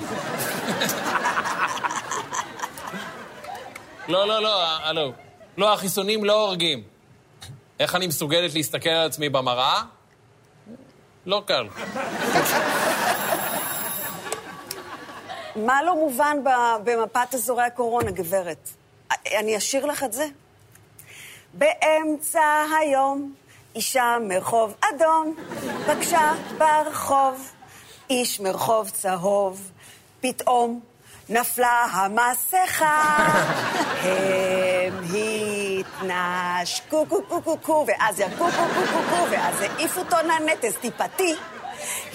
לא, 4.08 4.28
לא, 4.28 4.42
לא, 4.42 4.66
הלו. 4.82 5.12
לא, 5.56 5.72
החיסונים 5.72 6.24
לא 6.24 6.40
הורגים. 6.46 6.82
איך 7.80 7.94
אני 7.94 8.06
מסוגלת 8.06 8.54
להסתכל 8.54 8.90
על 8.90 9.06
עצמי 9.06 9.28
במראה? 9.28 9.82
לא 11.26 11.42
קל. 11.46 11.66
מה 15.56 15.82
לא 15.82 15.94
מובן 15.94 16.36
במפת 16.84 17.34
אזורי 17.34 17.64
הקורונה, 17.64 18.10
גברת? 18.10 18.68
אני 19.38 19.56
אשאיר 19.56 19.86
לך 19.86 20.04
את 20.04 20.12
זה. 20.12 20.26
באמצע 21.54 22.64
היום, 22.80 23.34
אישה 23.74 24.16
מרחוב 24.20 24.74
אדום, 24.80 25.34
פגשה 25.86 26.32
ברחוב, 26.58 27.50
איש 28.10 28.40
מרחוב 28.40 28.90
צהוב, 28.90 29.70
פתאום 30.20 30.80
נפלה 31.28 31.84
המסכה, 31.90 33.16
הם 34.04 35.04
התנשקו 36.00 37.06
קו 37.06 37.22
קו 37.28 37.42
קו 37.42 37.58
קו, 37.58 37.84
ואז 37.88 38.20
ירקו 38.20 38.44
קו 38.44 38.64
קו 38.74 38.80
קו 38.92 38.98
קו, 39.10 39.30
ואז 39.30 39.60
העיפו 39.60 40.04
טוננטס 40.04 40.76
טיפתי. 40.80 41.34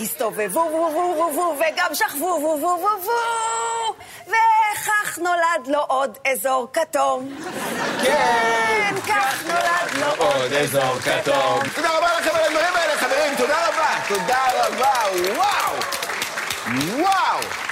הסתובבו 0.02 0.60
וו 0.60 0.90
וו 0.94 1.14
וו 1.18 1.36
וו 1.36 1.56
וגם 1.60 1.96
שכבו 1.96 2.26
וו 2.26 2.58
וו 2.62 2.80
וו 2.82 3.04
וו 3.04 3.94
וכך 4.28 5.18
נולד 5.18 5.68
לו 5.68 5.80
עוד 5.88 6.18
אזור 6.32 6.68
כתום. 6.74 7.36
כן, 8.04 8.96
כך 9.08 9.44
נולד 9.46 9.92
לו 10.00 10.26
עוד 10.26 10.54
אזור 10.54 11.00
כתום. 11.00 11.60
תודה 11.76 11.98
רבה 11.98 12.20
לכם 12.20 12.30
על 12.36 12.44
הדברים 12.44 12.76
האלה, 12.76 12.98
חברים, 12.98 13.36
תודה 13.38 13.68
רבה. 13.68 13.96
תודה 14.08 14.46
רבה, 14.54 14.94
וואו. 15.36 15.76
וואו. 17.00 17.69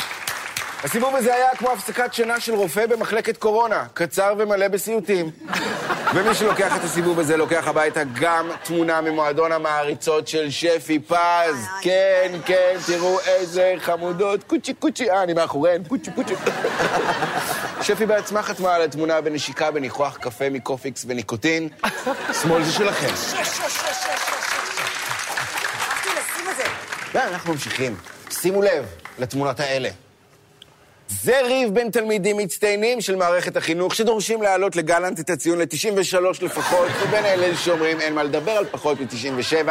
הסיבוב 0.88 1.16
הזה 1.16 1.36
היה 1.36 1.50
כמו 1.58 1.72
הפסקת 1.72 2.14
שינה 2.14 2.40
של 2.40 2.54
רופא 2.54 2.86
במחלקת 2.86 3.38
קורונה, 3.38 3.86
קצר 3.94 4.34
ומלא 4.38 4.68
בסיוטים. 4.68 5.32
ומי 6.14 6.36
שלוקח 6.36 6.76
את 6.76 6.84
הסיבוב 6.84 7.20
הזה 7.20 7.38
לוקח 7.38 7.68
הביתה 7.68 8.02
גם 8.14 8.50
תמונה 8.64 9.02
ממועדון 9.02 9.52
המעריצות 9.52 10.28
של 10.28 10.50
שפי 10.50 11.00
פז. 11.00 11.66
כן, 11.82 12.32
כן, 12.46 12.76
תראו 12.86 13.20
איזה 13.20 13.74
חמודות, 13.80 14.44
קוצ'י 14.44 14.74
קוצ'י, 14.74 15.12
אה, 15.12 15.24
אני 15.24 15.34
מאחוריהן, 15.34 15.84
פוצ'י 15.84 16.12
פוצ'י. 16.12 16.34
שפי 17.82 18.06
בעצמה 18.06 18.44
חתמה 18.44 18.76
על 18.76 18.82
התמונה 18.82 19.22
בנשיקה 19.22 19.72
בניחוח 19.72 20.18
קפה 20.18 20.50
מקופיקס 20.50 21.06
וניקוטין. 21.08 21.70
שמאל 22.42 22.64
זה 22.64 22.72
שלכם. 22.72 23.16
שכחתי 23.16 23.40
לשים 26.10 26.50
את 26.52 26.56
זה. 26.58 26.64
ואנחנו 27.14 27.54
ממשיכים. 27.54 27.96
שימו 28.30 28.62
לב 28.62 28.86
לתמונות 29.20 29.60
האלה. 29.60 29.90
זה 31.10 31.42
ריב 31.42 31.74
בין 31.74 31.92
תלמידים 31.92 32.38
מצטיינים 32.38 33.02
של 33.02 33.16
מערכת 33.16 33.58
החינוך 33.58 33.96
שדורשים 33.96 34.42
להעלות 34.42 34.76
לגלנט 34.76 35.20
את 35.20 35.30
הציון 35.30 35.60
ל-93 35.60 36.18
לפחות, 36.42 36.88
ובין 37.04 37.26
אלה 37.26 37.58
שאומרים 37.58 38.02
אין 38.02 38.14
מה 38.14 38.24
לדבר 38.24 38.52
על 38.52 38.66
פחות 38.72 38.98
מ-97. 39.02 39.70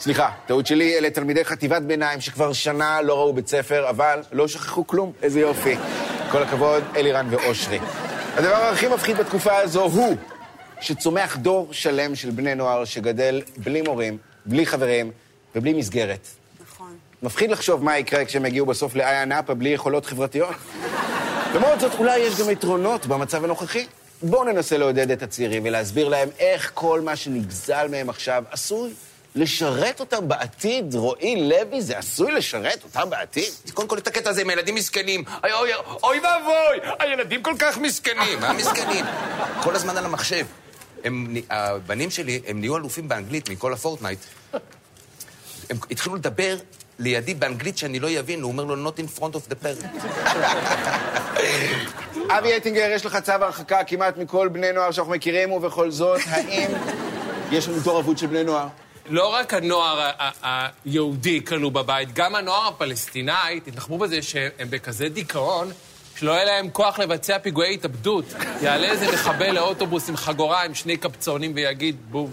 סליחה, 0.00 0.30
טעות 0.46 0.66
שלי, 0.66 0.98
אלה 0.98 1.10
תלמידי 1.10 1.44
חטיבת 1.44 1.82
ביניים 1.82 2.20
שכבר 2.20 2.52
שנה 2.52 3.02
לא 3.02 3.14
ראו 3.18 3.32
בית 3.32 3.48
ספר, 3.48 3.90
אבל 3.90 4.22
לא 4.32 4.48
שכחו 4.48 4.86
כלום, 4.86 5.12
איזה 5.22 5.40
יופי. 5.40 5.76
כל 6.30 6.42
הכבוד, 6.42 6.84
אלירן 6.96 7.26
ואושרי. 7.30 7.78
הדבר 8.34 8.54
הכי 8.54 8.88
מפחיד 8.88 9.16
בתקופה 9.16 9.56
הזו 9.56 9.84
הוא 9.84 10.16
שצומח 10.80 11.36
דור 11.36 11.68
שלם 11.72 12.14
של 12.14 12.30
בני 12.30 12.54
נוער 12.54 12.84
שגדל 12.84 13.42
בלי 13.56 13.82
מורים, 13.82 14.18
בלי 14.46 14.66
חברים 14.66 15.10
ובלי 15.56 15.72
מסגרת. 15.72 16.28
מפחיד 17.22 17.50
לחשוב 17.50 17.84
מה 17.84 17.98
יקרה 17.98 18.24
כשהם 18.24 18.46
יגיעו 18.46 18.66
בסוף 18.66 18.94
לאיה 18.94 19.24
נאפה 19.24 19.54
בלי 19.54 19.68
יכולות 19.68 20.06
חברתיות. 20.06 20.54
למרות 21.54 21.80
זאת, 21.80 21.92
אולי 21.98 22.18
יש 22.18 22.40
גם 22.40 22.50
יתרונות 22.50 23.06
במצב 23.06 23.44
הנוכחי. 23.44 23.86
בואו 24.22 24.44
ננסה 24.44 24.78
לעודד 24.78 25.10
את 25.10 25.22
הצעירים 25.22 25.62
ולהסביר 25.64 26.08
להם 26.08 26.28
איך 26.38 26.70
כל 26.74 27.00
מה 27.00 27.16
שנגזל 27.16 27.88
מהם 27.88 28.10
עכשיו 28.10 28.44
עשוי 28.50 28.92
לשרת 29.34 30.00
אותם 30.00 30.28
בעתיד. 30.28 30.94
רועי 30.94 31.48
לוי, 31.48 31.82
זה 31.82 31.98
עשוי 31.98 32.32
לשרת 32.32 32.84
אותם 32.84 33.10
בעתיד? 33.10 33.52
קודם 33.74 33.88
כל 33.88 33.98
את 33.98 34.06
הקטע 34.06 34.30
הזה 34.30 34.40
עם 34.40 34.50
הילדים 34.50 34.74
מסכנים. 34.74 35.24
אוי, 35.44 35.52
אוי, 35.52 35.70
אוי 36.02 36.20
ואבוי, 36.20 36.90
הילדים 36.98 37.42
כל 37.42 37.54
כך 37.58 37.78
מסכנים. 37.78 38.40
מה 38.40 38.52
מסכנים? 38.52 39.04
כל 39.62 39.74
הזמן 39.74 39.96
על 39.96 40.04
המחשב. 40.04 40.46
הם, 41.04 41.34
הבנים 41.50 42.10
שלי, 42.10 42.40
הם 42.46 42.60
נהיו 42.60 42.76
אלופים 42.76 43.08
באנגלית 43.08 43.48
מכל 43.48 43.72
הפורטנייט. 43.72 44.18
הם 45.70 45.76
התחילו 45.90 46.16
לדבר 46.16 46.56
לידי 46.98 47.34
באנגלית 47.34 47.78
שאני 47.78 48.00
לא 48.00 48.08
אבין, 48.20 48.42
הוא 48.42 48.52
אומר 48.52 48.64
לו, 48.64 48.90
not 48.90 48.94
in 48.94 49.20
front 49.20 49.34
of 49.34 49.50
the 49.50 49.54
parent. 49.64 50.06
אבי 52.38 52.56
אטינגר, 52.56 52.88
יש 52.90 53.06
לך 53.06 53.18
צו 53.22 53.32
הרחקה 53.32 53.84
כמעט 53.84 54.16
מכל 54.16 54.48
בני 54.48 54.72
נוער 54.72 54.90
שאנחנו 54.90 55.12
מכירים, 55.12 55.52
ובכל 55.52 55.90
זאת, 55.90 56.20
האם 56.26 56.70
יש 57.50 57.68
לנו 57.68 57.80
דור 57.80 58.00
אבוד 58.00 58.18
של 58.18 58.26
בני 58.26 58.44
נוער? 58.44 58.66
לא 59.10 59.34
רק 59.34 59.54
הנוער 59.54 60.10
היהודי 60.42 61.44
כלוא 61.44 61.70
בבית, 61.72 62.12
גם 62.14 62.34
הנוער 62.34 62.68
הפלסטיני, 62.68 63.60
תתנחמו 63.64 63.98
בזה 63.98 64.22
שהם 64.22 64.70
בכזה 64.70 65.08
דיכאון, 65.08 65.70
שלא 66.18 66.32
יהיה 66.32 66.44
להם 66.44 66.70
כוח 66.70 66.98
לבצע 66.98 67.38
פיגועי 67.38 67.74
התאבדות. 67.74 68.24
יעלה 68.62 68.90
איזה 68.90 69.12
מחבל 69.12 69.50
לאוטובוס 69.50 70.08
עם 70.08 70.16
חגורה 70.16 70.64
עם 70.64 70.74
שני 70.74 70.96
קפצונים 70.96 71.52
ויגיד 71.54 71.96
בום. 72.10 72.32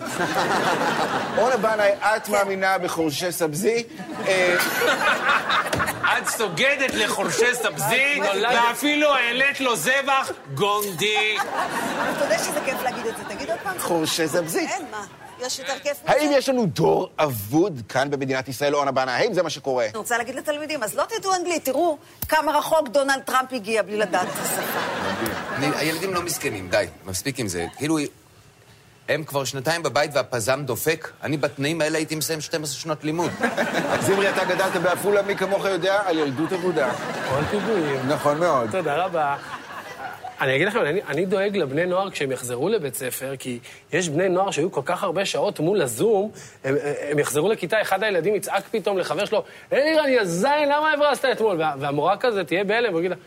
אורנה 1.38 1.58
בנאי, 1.58 1.92
את 2.02 2.30
מאמינה 2.30 2.78
בחורשי 2.78 3.32
סבזי? 3.32 3.84
אה, 4.28 4.56
את 6.18 6.28
סוגדת 6.28 6.94
לחורשי 6.94 7.54
סבזי, 7.54 8.20
ואפילו 8.42 9.14
העלית 9.16 9.60
לו 9.60 9.76
זבח 9.76 10.32
גונדי. 10.54 11.38
אבל 11.38 12.12
אתה 12.18 12.24
יודע 12.24 12.40
שזה 12.40 12.60
כיף 12.66 12.84
להגיד 12.84 13.06
את 13.06 13.18
זה, 13.18 13.36
תגיד 13.36 13.50
עוד 13.50 13.60
פעם. 13.64 13.80
חורשי 13.80 14.28
סבזי. 14.28 14.60
אין, 14.60 14.86
מה? 14.92 15.25
יש 15.40 15.60
יותר 15.60 15.80
כיף 15.84 16.04
מזה? 16.04 16.12
האם 16.12 16.30
יש 16.34 16.50
לנו 16.50 16.66
דור 16.66 17.10
אבוד 17.18 17.82
כאן 17.90 18.10
במדינת 18.12 18.48
ישראל, 18.48 18.76
אורנה 18.76 18.92
בנאי? 18.92 19.14
האם 19.14 19.34
זה 19.34 19.44
מה 19.44 19.50
שקורה? 19.50 19.86
אני 19.86 19.98
רוצה 19.98 20.18
להגיד 20.18 20.36
לתלמידים, 20.36 20.84
אז 20.84 20.96
לא 20.96 21.04
תדעו 21.04 21.36
אנגלית, 21.36 21.66
תראו 21.66 21.98
כמה 22.30 22.58
רחוק 22.58 22.88
דונלד 22.88 23.22
טראמפ 23.26 23.54
הגיע 23.54 23.82
בלי 23.82 23.98
לדעת 23.98 24.28
את 24.28 24.46
השפה. 24.46 24.80
הילדים 25.80 26.14
לא 26.14 26.22
מסכנים, 26.22 26.70
די, 26.70 26.86
מספיק 27.06 27.40
עם 27.40 27.48
זה. 27.48 27.66
כאילו, 27.78 27.98
הם 29.10 29.24
כבר 29.24 29.44
שנתיים 29.44 29.84
בבית 29.84 30.12
והפזם 30.14 30.64
דופק. 30.66 31.12
אני 31.24 31.38
בתנאים 31.38 31.82
האלה 31.82 31.98
הייתי 31.98 32.16
מסיים 32.16 32.42
12 32.42 32.80
שנות 32.80 33.04
לימוד. 33.04 33.32
זמרי, 34.02 34.30
אתה 34.30 34.46
גדלת 34.46 34.76
בעפולה, 34.76 35.22
מי 35.22 35.36
כמוך 35.36 35.66
יודע, 35.66 36.02
על 36.06 36.18
ילדות 36.18 36.54
אבודה. 36.54 36.94
כל 37.30 37.42
פיגועים. 37.52 38.08
נכון 38.08 38.40
מאוד. 38.40 38.72
תודה 38.72 39.06
רבה. 39.06 39.36
אני 40.42 40.56
אגיד 40.56 40.68
לכם, 40.68 40.80
אני, 40.82 41.02
אני 41.08 41.26
דואג 41.26 41.58
לבני 41.58 41.86
נוער 41.86 42.12
כשהם 42.12 42.32
יחזרו 42.32 42.70
לבית 42.70 42.96
ספר, 42.96 43.36
כי 43.40 43.60
יש 43.94 44.10
בני 44.10 44.30
נוער 44.30 44.52
שהיו 44.52 44.72
כל 44.72 44.82
כך 44.86 45.04
הרבה 45.04 45.26
שעות 45.26 45.60
מול 45.60 45.82
הזום, 45.82 46.32
הם, 46.64 46.76
הם 47.10 47.20
יחזרו 47.20 47.50
לכיתה, 47.50 47.82
אחד 47.82 48.04
הילדים 48.04 48.36
יצעק 48.36 48.64
פתאום 48.72 48.98
לחבר 48.98 49.26
שלו, 49.26 49.44
אלירן, 49.74 50.10
יא 50.10 50.24
זין, 50.24 50.70
למה 50.70 50.94
הברזת 50.94 51.26
אתמול? 51.26 51.60
וה, 51.60 51.74
והמורה 51.80 52.18
כזה 52.18 52.44
תהיה 52.44 52.64
בהלם, 52.64 52.90
והוא 52.90 53.00
יגיד 53.00 53.12
לה, 53.12 53.18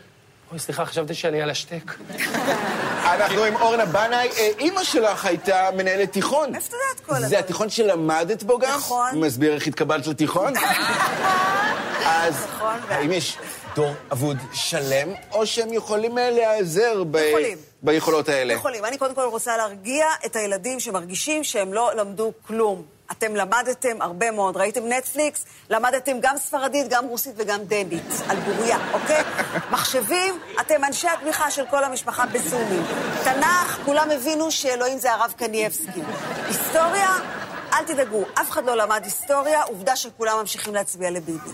אוי, 0.51 0.59
סליחה, 0.59 0.85
חשבתי 0.85 1.13
שאני 1.13 1.41
על 1.41 1.49
השתק. 1.49 1.93
אנחנו 3.13 3.43
עם 3.43 3.55
אורנה 3.55 3.85
בנאי. 3.85 4.29
אה, 4.37 4.49
אימא 4.59 4.83
שלך 4.83 5.25
הייתה 5.25 5.69
מנהלת 5.77 6.11
תיכון. 6.11 6.47
יודע 6.47 6.57
את 6.95 6.99
כל 6.99 7.11
הדברים? 7.11 7.29
זה 7.29 7.39
התיכון 7.39 7.69
שלמדת 7.69 8.43
בו 8.43 8.59
גם? 8.59 8.69
נכון. 8.75 9.19
מסביר 9.19 9.53
איך 9.53 9.67
התקבלת 9.67 10.07
לתיכון? 10.07 10.53
אז 12.05 12.45
נכון, 12.55 12.75
האם 12.89 13.11
יש 13.11 13.37
דור 13.75 13.93
אבוד 14.11 14.37
שלם, 14.53 15.09
או 15.31 15.45
שהם 15.47 15.73
יכולים 15.73 16.17
אה, 16.17 16.29
להיעזר 16.31 17.03
ב- 17.11 17.15
יכולים. 17.15 17.57
ביכולות 17.81 18.29
האלה? 18.29 18.53
יכולים. 18.53 18.85
אני 18.85 18.97
קודם 18.97 19.15
כל 19.15 19.21
רוצה 19.25 19.57
להרגיע 19.57 20.05
את 20.25 20.35
הילדים 20.35 20.79
שמרגישים 20.79 21.43
שהם 21.43 21.73
לא 21.73 21.91
למדו 21.95 22.31
כלום. 22.47 22.83
אתם 23.11 23.35
למדתם 23.35 24.01
הרבה 24.01 24.31
מאוד. 24.31 24.57
ראיתם 24.57 24.81
נטפליקס, 24.87 25.45
למדתם 25.69 26.17
גם 26.21 26.37
ספרדית, 26.37 26.87
גם 26.89 27.05
רוסית 27.05 27.33
וגם 27.37 27.59
דנית, 27.63 28.03
על 28.29 28.37
בוריה, 28.39 28.77
אוקיי? 28.93 29.23
מחשבים, 29.71 30.39
אתם 30.61 30.83
אנשי 30.83 31.07
התמיכה 31.07 31.51
של 31.51 31.63
כל 31.69 31.83
המשפחה 31.83 32.25
בזומים. 32.25 32.83
תנ"ך, 33.23 33.79
כולם 33.85 34.11
הבינו 34.11 34.51
שאלוהים 34.51 34.97
זה 34.97 35.11
הרב 35.13 35.33
קנייבסקי. 35.37 36.01
היסטוריה, 36.47 37.09
אל 37.73 37.83
תדאגו, 37.83 38.25
אף 38.41 38.51
אחד 38.51 38.65
לא 38.65 38.77
למד 38.77 39.01
היסטוריה, 39.03 39.63
עובדה 39.63 39.95
שכולם 39.95 40.37
ממשיכים 40.39 40.73
להצביע 40.73 41.11
לביבי. 41.11 41.49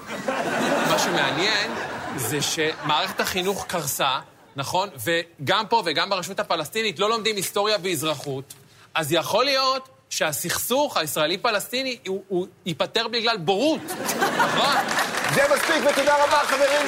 מה 0.90 1.00
שמעניין 1.00 1.72
זה 2.16 2.42
שמערכת 2.42 3.20
החינוך 3.20 3.66
קרסה, 3.68 4.20
נכון? 4.56 4.90
וגם 5.04 5.66
פה 5.70 5.82
וגם 5.86 6.10
ברשות 6.10 6.40
הפלסטינית 6.40 7.00
לא 7.00 7.10
לומדים 7.10 7.36
היסטוריה 7.36 7.78
ואזרחות, 7.84 8.54
אז 8.94 9.12
יכול 9.12 9.46
להיות 9.46 9.90
שהסכסוך 10.10 10.98
הישראלי-פלסטיני 10.98 11.98
הוא, 12.08 12.24
הוא 12.28 12.48
ייפתר 12.66 13.08
בגלל 13.08 13.38
בורות, 13.38 13.82
נכון? 14.38 14.76
זה 15.34 15.42
מספיק, 15.56 15.84
ותודה 15.92 16.24
רבה, 16.24 16.40
חברים. 16.46 16.88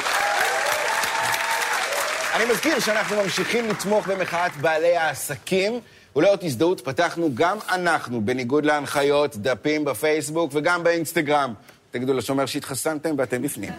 אני 2.33 2.45
מזכיר 2.45 2.79
שאנחנו 2.79 3.23
ממשיכים 3.23 3.69
לתמוך 3.69 4.07
במחאת 4.07 4.55
בעלי 4.55 4.97
העסקים. 4.97 5.79
ולאות 6.15 6.43
הזדהות 6.43 6.81
פתחנו 6.81 7.29
גם 7.33 7.57
אנחנו, 7.69 8.25
בניגוד 8.25 8.65
להנחיות, 8.65 9.35
דפים 9.35 9.85
בפייסבוק 9.85 10.51
וגם 10.53 10.83
באינסטגרם. 10.83 11.53
תגידו 11.91 12.13
לשומר 12.13 12.45
שהתחסנתם 12.45 13.15
ואתם 13.17 13.41
בפנים. 13.41 13.71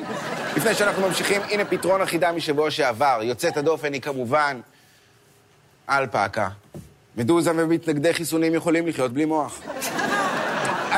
לפני 0.56 0.74
שאנחנו 0.74 1.08
ממשיכים, 1.08 1.42
הנה 1.50 1.64
פתרון 1.64 2.00
החידה 2.00 2.32
משבוע 2.32 2.70
שעבר. 2.70 3.20
יוצאת 3.22 3.56
הדופן 3.56 3.92
היא 3.92 4.00
כמובן 4.00 4.60
אלפקה. 5.90 6.48
מדוזה 7.16 7.50
ומתנגדי 7.56 8.14
חיסונים 8.14 8.54
יכולים 8.54 8.86
לחיות 8.86 9.12
בלי 9.12 9.24
מוח. 9.24 9.60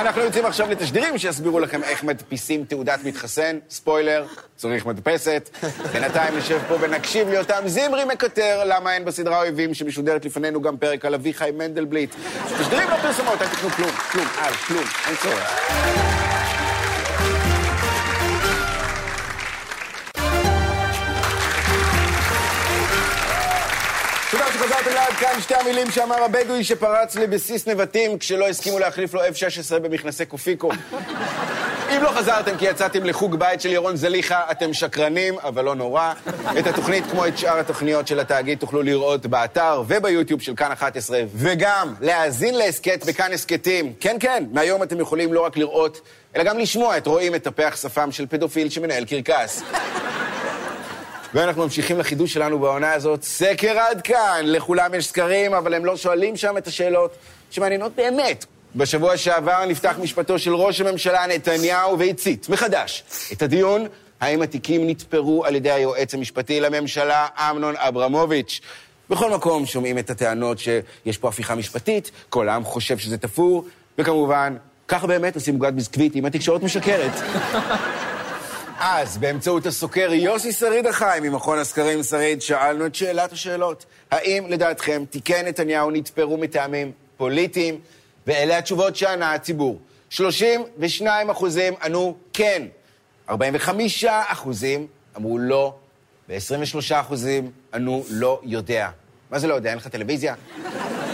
אנחנו 0.01 0.23
יוצאים 0.23 0.47
עכשיו 0.47 0.71
לתשדירים 0.71 1.19
שיסבירו 1.19 1.61
לכם 1.61 1.83
איך 1.83 2.05
מדפיסים 2.05 2.65
תעודת 2.65 3.05
מתחסן. 3.05 3.59
ספוילר, 3.71 4.27
צריך 4.57 4.87
מדפסת. 4.87 5.51
בינתיים 5.93 6.39
נשב 6.39 6.59
פה 6.69 6.77
ונקשיב 6.81 7.29
לאותם 7.29 7.63
זמרי 7.67 8.05
מקטר, 8.05 8.63
למה 8.65 8.95
אין 8.95 9.05
בסדרה 9.05 9.39
אויבים 9.39 9.75
שמשודרת 9.75 10.25
לפנינו 10.25 10.63
גם 10.63 10.77
פרק 10.77 11.05
על 11.05 11.15
אביחי 11.15 11.51
מנדלבליט. 11.55 12.15
תשדירים 12.59 12.91
לא 12.91 12.97
פרסומות, 12.97 13.43
אל 13.43 13.47
תקנו 13.47 13.71
כלום, 13.71 13.91
כלום, 13.91 14.27
אל, 14.39 14.53
כלום, 14.53 14.85
אין 15.07 15.17
צורך. 15.23 16.40
כאן 25.33 25.41
שתי 25.41 25.55
המילים 25.55 25.91
שאמר 25.91 26.23
הבדואי 26.25 26.65
שפרץ 26.65 27.17
לבסיס 27.17 27.67
נבטים 27.67 28.19
כשלא 28.19 28.49
הסכימו 28.49 28.79
להחליף 28.79 29.15
לו 29.15 29.21
F-16 29.21 29.79
במכנסי 29.79 30.27
קופיקו. 30.27 30.71
אם 31.97 32.03
לא 32.03 32.09
חזרתם 32.09 32.57
כי 32.57 32.65
יצאתם 32.65 33.05
לחוג 33.05 33.37
בית 33.37 33.61
של 33.61 33.73
ירון 33.73 33.97
זליכה, 33.97 34.41
אתם 34.51 34.73
שקרנים, 34.73 35.35
אבל 35.39 35.65
לא 35.65 35.75
נורא. 35.75 36.13
את 36.59 36.67
התוכנית, 36.67 37.05
כמו 37.11 37.27
את 37.27 37.39
שאר 37.39 37.59
התוכניות 37.59 38.07
של 38.07 38.21
התאגיד, 38.21 38.59
תוכלו 38.59 38.83
לראות 38.83 39.27
באתר 39.27 39.83
וביוטיוב 39.87 40.41
של 40.41 40.55
כאן 40.57 40.73
11, 40.73 41.21
וגם 41.35 41.95
להאזין 42.01 42.55
להסכת 42.55 43.05
בכאן 43.07 43.33
הסכתים. 43.33 43.93
כן, 44.01 44.17
כן, 44.21 44.45
מהיום 44.53 44.83
אתם 44.83 45.01
יכולים 45.01 45.33
לא 45.33 45.45
רק 45.45 45.57
לראות, 45.57 46.01
אלא 46.37 46.45
גם 46.45 46.59
לשמוע 46.59 46.97
את 46.97 47.07
רואים 47.07 47.33
מטפח 47.33 47.77
שפם 47.83 48.13
של 48.13 48.27
פדופיל 48.27 48.71
שמנהל 48.71 49.05
קרקס. 49.05 49.63
ואנחנו 51.35 51.63
ממשיכים 51.63 51.99
לחידוש 51.99 52.33
שלנו 52.33 52.59
בעונה 52.59 52.93
הזאת, 52.93 53.23
סקר 53.23 53.79
עד 53.79 54.03
כאן. 54.03 54.43
לכולם 54.45 54.95
יש 54.95 55.07
סקרים, 55.07 55.55
אבל 55.55 55.75
הם 55.75 55.85
לא 55.85 55.97
שואלים 55.97 56.37
שם 56.37 56.57
את 56.59 56.67
השאלות 56.67 57.17
שמעניינות 57.51 57.93
באמת. 57.97 58.45
בשבוע 58.77 59.17
שעבר 59.17 59.65
נפתח 59.65 59.97
משפטו 60.03 60.39
של 60.39 60.55
ראש 60.55 60.81
הממשלה 60.81 61.27
נתניהו 61.27 61.99
והצית 61.99 62.49
מחדש 62.49 63.05
את 63.33 63.43
הדיון 63.43 63.87
האם 64.21 64.43
התיקים 64.43 64.87
נתפרו 64.87 65.45
על 65.45 65.55
ידי 65.55 65.71
היועץ 65.71 66.15
המשפטי 66.15 66.61
לממשלה, 66.61 67.27
אמנון 67.37 67.75
אברמוביץ'. 67.77 68.61
בכל 69.11 69.31
מקום 69.31 69.67
שומעים 69.67 69.99
את 69.99 70.11
הטענות 70.11 70.59
שיש 70.59 71.19
פה 71.19 71.29
הפיכה 71.29 71.55
משפטית, 71.55 72.11
כל 72.29 72.49
העם 72.49 72.65
חושב 72.65 72.99
שזה 72.99 73.19
תפור, 73.19 73.65
וכמובן, 73.99 74.57
ככה 74.89 75.07
באמת 75.07 75.35
עושים 75.35 75.55
עוגת 75.55 75.73
ביסקוויט 75.73 76.17
אם 76.17 76.27
התקשורת 76.27 76.63
משקרת. 76.63 77.13
אז, 78.83 79.19
באמצעות 79.19 79.67
הסוקר 79.67 80.13
יוסי 80.13 80.53
שריד 80.53 80.87
החי 80.87 81.19
ממכון 81.23 81.59
הסקרים 81.59 82.03
שריד, 82.03 82.43
שאלנו 82.43 82.87
את 82.87 82.95
שאלת 82.95 83.33
השאלות. 83.33 83.85
האם 84.11 84.47
לדעתכם 84.49 85.05
תיקי 85.11 85.43
נתניהו 85.43 85.91
נתפרו 85.91 86.37
מטעמים 86.37 86.93
פוליטיים? 87.17 87.81
ואלה 88.27 88.59
התשובות 88.59 88.97
שענה 88.97 89.33
הציבור. 89.35 89.79
32 90.11 91.31
אחוזים 91.31 91.75
ענו 91.83 92.17
כן, 92.33 92.67
45 93.29 94.05
אחוזים 94.05 94.87
אמרו 95.17 95.39
לא, 95.39 95.75
ו-23 96.29 96.95
אחוזים 96.95 97.51
ענו 97.75 98.05
לא 98.11 98.41
יודע. 98.43 98.89
מה 99.31 99.39
זה 99.39 99.47
לא 99.47 99.55
יודע? 99.55 99.71
אין 99.71 99.79
לך 99.79 99.89
טלוויזיה? 99.89 100.35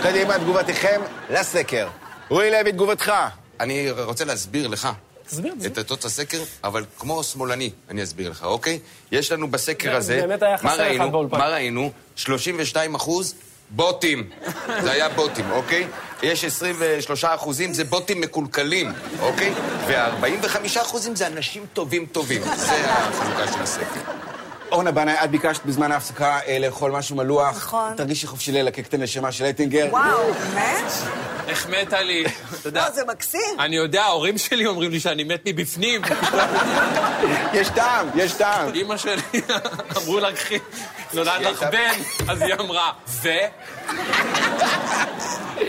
קדימה, 0.02 0.38
תגובתכם 0.38 1.00
לסקר. 1.30 1.88
רועי 2.28 2.50
לוי, 2.50 2.72
תגובתך. 2.72 3.12
אני 3.60 3.90
רוצה 3.90 4.24
להסביר 4.24 4.68
לך. 4.68 4.88
תסביר, 5.28 5.52
תסביר. 5.54 5.70
את 5.70 5.78
תוצאות 5.78 6.04
הסקר, 6.04 6.38
אבל 6.64 6.84
כמו 6.98 7.22
שמאלני, 7.24 7.70
אני 7.90 8.02
אסביר 8.02 8.30
לך, 8.30 8.44
אוקיי? 8.44 8.78
יש 9.12 9.32
לנו 9.32 9.48
בסקר 9.50 9.90
זה- 9.90 9.96
הזה... 9.96 10.20
באמת 10.26 10.42
היה 10.42 10.52
מה 10.52 10.58
חסר 10.58 10.74
אחד 10.74 10.80
ראינו? 10.80 11.10
באולפן. 11.10 11.38
מה 11.38 11.48
ראינו? 11.48 11.90
32 12.16 12.94
אחוז 12.94 13.34
בוטים. 13.70 14.30
זה 14.82 14.92
היה 14.92 15.08
בוטים, 15.08 15.50
אוקיי? 15.50 15.86
יש 16.22 16.44
23 16.44 17.24
אחוזים, 17.24 17.74
זה 17.74 17.84
בוטים 17.84 18.20
מקולקלים, 18.20 18.92
אוקיי? 19.20 19.52
ו-45 19.86 20.46
אחוזים 20.82 21.16
זה 21.16 21.26
אנשים 21.26 21.66
טובים 21.72 22.06
טובים. 22.12 22.42
זה 22.56 22.90
החלוקה 22.92 23.52
של 23.52 23.62
הסקר. 23.62 24.00
אורנה 24.72 24.90
בנאי, 24.92 25.14
את 25.24 25.30
ביקשת 25.30 25.64
בזמן 25.64 25.92
ההפסקה 25.92 26.38
אה, 26.46 26.58
לאכול 26.58 26.90
משהו 26.90 27.16
מלוח. 27.16 27.56
נכון. 27.56 27.92
תרגישי 27.96 28.26
חופשי 28.26 28.52
ללקק 28.52 28.86
את 28.86 28.94
הנשמה 28.94 29.32
של 29.32 29.44
אטינגר. 29.44 29.86
וואו, 29.90 30.32
באמת? 30.34 30.92
החמאת 31.48 31.92
לי, 31.92 32.24
אתה 32.60 32.68
יודע. 32.68 32.84
לא, 32.84 32.90
זה 32.90 33.02
מקסים. 33.08 33.40
אני 33.58 33.76
יודע, 33.76 34.02
ההורים 34.02 34.38
שלי 34.38 34.66
אומרים 34.66 34.90
לי 34.90 35.00
שאני 35.00 35.24
מת 35.24 35.42
מבפנים. 35.46 36.02
יש 37.54 37.68
טעם, 37.68 38.06
יש 38.14 38.32
טעם. 38.32 38.74
אימא 38.74 38.96
שלי, 38.96 39.22
אמרו 39.96 40.20
לה, 40.20 40.32
קחי, 40.32 40.58
נולד 41.14 41.40
לך 41.40 41.62
בן, 41.62 42.00
אז 42.28 42.42
היא 42.42 42.54
אמרה, 42.54 42.92
ו? 43.08 43.28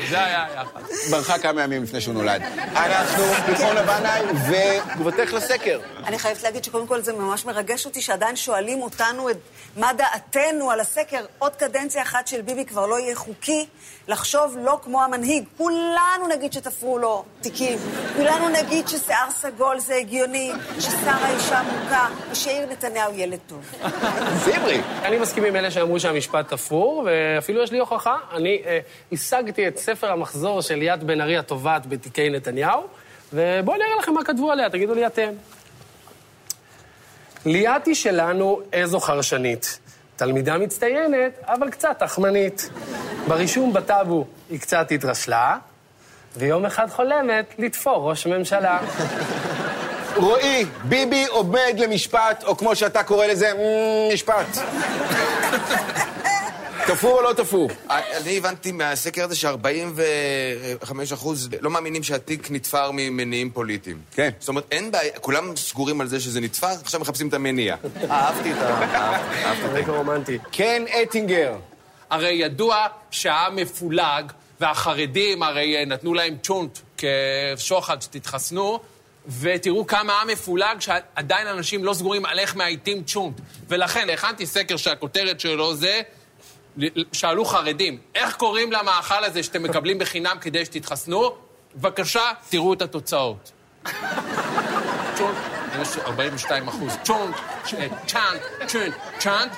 זה 0.10 0.24
היה 0.24 0.46
היחד. 0.46 0.82
ברחה 1.12 1.40
כמה 1.40 1.64
ימים 1.64 1.84
לפני 1.84 2.02
שהוא 2.02 2.14
נולד. 2.14 2.42
אנחנו 2.76 3.24
תיכון 3.46 3.78
הבנאי 3.78 4.22
ותגובתך 4.50 5.34
לסקר. 5.34 5.80
אני 6.06 6.20
חייבת 6.20 6.44
להגיד 6.44 6.64
שקודם 6.64 6.88
כל 6.88 7.02
זה 7.02 7.14
ממש 7.14 7.46
מרגש 7.46 7.86
אותי 7.86 8.02
שעדיין 8.02 8.36
שואלים 8.36 8.82
אותנו 8.82 9.30
את 9.30 9.38
מה 9.78 9.92
דעתנו 9.94 10.72
על 10.72 10.80
הסקר. 10.80 11.26
עוד 11.40 11.56
קדנציה 11.56 12.02
אחת 12.02 12.28
של 12.28 12.42
ביבי 12.42 12.66
כבר 12.66 12.86
לא 12.86 13.00
יהיה 13.00 13.16
חוקי 13.16 13.68
לחשוב 14.08 14.58
לא 14.60 14.80
כמו 14.84 15.04
המנהיג. 15.04 15.44
כולנו 15.58 16.28
נגיד 16.36 16.54
שתפרו 16.54 16.98
לו 16.98 17.24
תיקים, 17.42 17.80
כולנו 18.16 18.50
נגיד 18.50 18.88
ששיער 18.88 19.32
סגול 19.32 19.80
זה 19.80 19.96
הגיוני, 19.96 20.52
ששרה 20.80 21.30
אישה 21.36 21.62
מוכה, 21.64 22.10
ושיאיר 22.32 22.70
נתניהו 22.70 23.14
ילד 23.14 23.40
טוב. 23.48 23.74
זמרי. 24.46 24.82
אני 25.04 25.18
מסכים 25.18 25.44
עם 25.44 25.56
אלה 25.56 25.72
שאמרו 25.72 26.00
שהמשפט 26.00 26.50
תפור, 26.50 27.04
ואפילו 27.06 27.64
יש 27.64 27.72
לי 27.72 27.80
הוכחה. 27.80 28.16
אני 28.34 28.62
אה, 28.66 28.80
השגתי 29.12 29.68
את 29.68 29.77
ספר 29.78 30.12
המחזור 30.12 30.62
של 30.62 30.76
ליאת 30.76 31.04
בן 31.04 31.22
ארי 31.22 31.38
התובעת 31.38 31.86
בתיקי 31.86 32.30
נתניהו, 32.30 32.82
ובואו 33.34 33.78
נראה 33.78 33.96
לכם 34.00 34.14
מה 34.14 34.24
כתבו 34.24 34.52
עליה, 34.52 34.70
תגידו 34.70 34.94
לי 34.94 35.08
אתם. 35.08 35.30
ליאת 37.46 37.86
היא 37.86 37.96
שלנו 37.96 38.62
איזו 38.74 39.00
חרשנית. 39.00 39.80
תלמידה 40.16 40.58
מצטיינת, 40.58 41.32
אבל 41.44 41.70
קצת 41.70 41.96
תחמנית. 42.00 42.70
ברישום 43.28 43.74
בטאבו 43.74 44.26
היא 44.50 44.60
קצת 44.60 44.92
התרשלה, 44.92 45.58
ויום 46.38 46.66
אחד 46.66 46.90
חולמת 46.90 47.54
לתפור 47.58 48.10
ראש 48.10 48.28
ממשלה. 48.28 48.80
רועי, 50.16 50.66
ביבי 50.84 51.26
עומד 51.26 51.74
למשפט, 51.78 52.44
או 52.44 52.58
כמו 52.58 52.76
שאתה 52.76 53.04
קורא 53.04 53.26
לזה, 53.26 53.52
"מ, 53.54 54.14
משפט. 54.14 54.58
תפור 56.88 57.12
או 57.12 57.22
לא 57.22 57.34
תפור? 57.34 57.70
אני 57.90 58.38
הבנתי 58.38 58.72
מהסקר 58.72 59.24
הזה 59.24 59.36
ש-45 59.36 60.94
אחוז 61.14 61.50
לא 61.62 61.70
מאמינים 61.70 62.04
שהתיק 62.04 62.52
נתפר 62.52 62.92
ממניעים 62.94 63.52
פוליטיים. 63.52 64.02
כן. 64.12 64.30
זאת 64.40 64.50
אומרת, 64.50 64.64
אין 64.72 64.92
בעיה, 64.92 65.20
כולם 65.20 65.56
סגורים 65.56 66.02
על 66.02 66.08
זה 66.08 66.20
שזה 66.20 66.42
נתפר, 66.42 66.68
עכשיו 66.68 67.00
מחפשים 67.00 67.28
את 67.28 67.34
המניע. 67.34 67.76
אהבתי 68.10 68.52
את 68.52 68.58
ה... 68.58 68.68
אהבתי, 68.96 69.66
את 69.66 69.72
רגע 69.74 69.92
רומנטי. 69.92 70.38
כן, 70.52 70.84
אטינגר. 71.04 71.56
הרי 72.10 72.32
ידוע 72.32 72.88
שהעם 73.12 73.56
מפולג, 73.56 74.32
והחרדים 74.60 75.44
הרי 75.44 75.78
אה, 75.78 75.86
נתנו 75.86 76.14
להם 76.14 76.36
צ'ונט 76.44 76.80
כשוחד 76.98 78.02
שתתחסנו, 78.02 78.80
ותראו 79.40 79.88
כמה 79.88 80.14
העם 80.14 80.28
מפולג, 80.28 80.80
שעדיין 80.80 81.48
אנשים 81.48 81.84
לא 81.84 81.94
סגורים 81.94 82.26
על 82.26 82.40
איך 82.40 82.56
מאייתים 82.56 83.04
צ'ונט. 83.04 83.42
ולכן 83.68 84.10
הכנתי 84.10 84.46
סקר 84.46 84.78
שהכותרת 84.78 85.40
שלו 85.40 85.76
זה, 85.76 86.02
שאלו 87.12 87.46
חרדים, 87.46 87.98
איך 88.16 88.36
קוראים 88.36 88.72
למאכל 88.72 89.24
הזה 89.24 89.44
שאתם 89.44 89.64
מקבלים 89.64 90.00
בחינם 90.00 90.38
כדי 90.42 90.66
שתתחסנו? 90.66 91.36
בבקשה, 91.76 92.32
תראו 92.50 92.74
את 92.74 92.82
התוצאות. 92.82 93.52
צ'ונט, 95.16 95.38
יש 95.82 95.98
42 95.98 96.68
אחוז. 96.68 96.98
צ'ונט, 97.04 97.36
צ'אנט, 98.08 98.42
צ'ונט, 98.68 98.94
צ'אנט, 99.20 99.52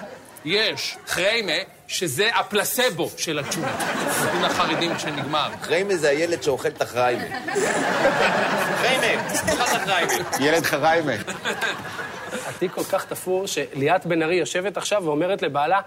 יש 0.46 0.98
חריימה, 1.08 1.54
שזה 1.88 2.30
הפלסבו 2.36 3.10
של 3.18 3.40
הצ'ונט. 3.40 3.68
נותנים 4.24 4.42
לחרדים 4.42 4.96
כשנגמר. 4.96 5.50
חריימה 5.62 5.96
זה 5.96 6.10
הילד 6.10 6.44
שאוכל 6.44 6.68
את 6.68 6.82
החריימה. 6.82 7.24
חריימה, 8.82 9.24
תאכל 9.46 9.64
את 9.64 9.82
החריימה. 9.82 10.14
ילד 10.40 10.64
חריימה. 10.64 11.14
התיק 12.48 12.72
כל 12.72 12.84
כך 12.84 13.06
תפור, 13.06 13.48
שליאת 13.48 14.06
בן 14.06 14.24
ארי 14.24 14.36
יושבת 14.36 14.78
עכשיו 14.78 15.02
ואומרת 15.06 15.42
לבעלה, 15.42 15.80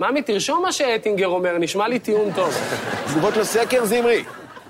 ממי, 0.00 0.22
תרשום 0.22 0.62
מה 0.62 0.72
שאטינגר 0.72 1.26
אומר, 1.26 1.58
נשמע 1.58 1.88
לי 1.88 1.98
טיעון 1.98 2.32
טוב. 2.32 2.54
תגובות 3.06 3.36
לסקר, 3.36 3.84
זמרי. 3.84 4.24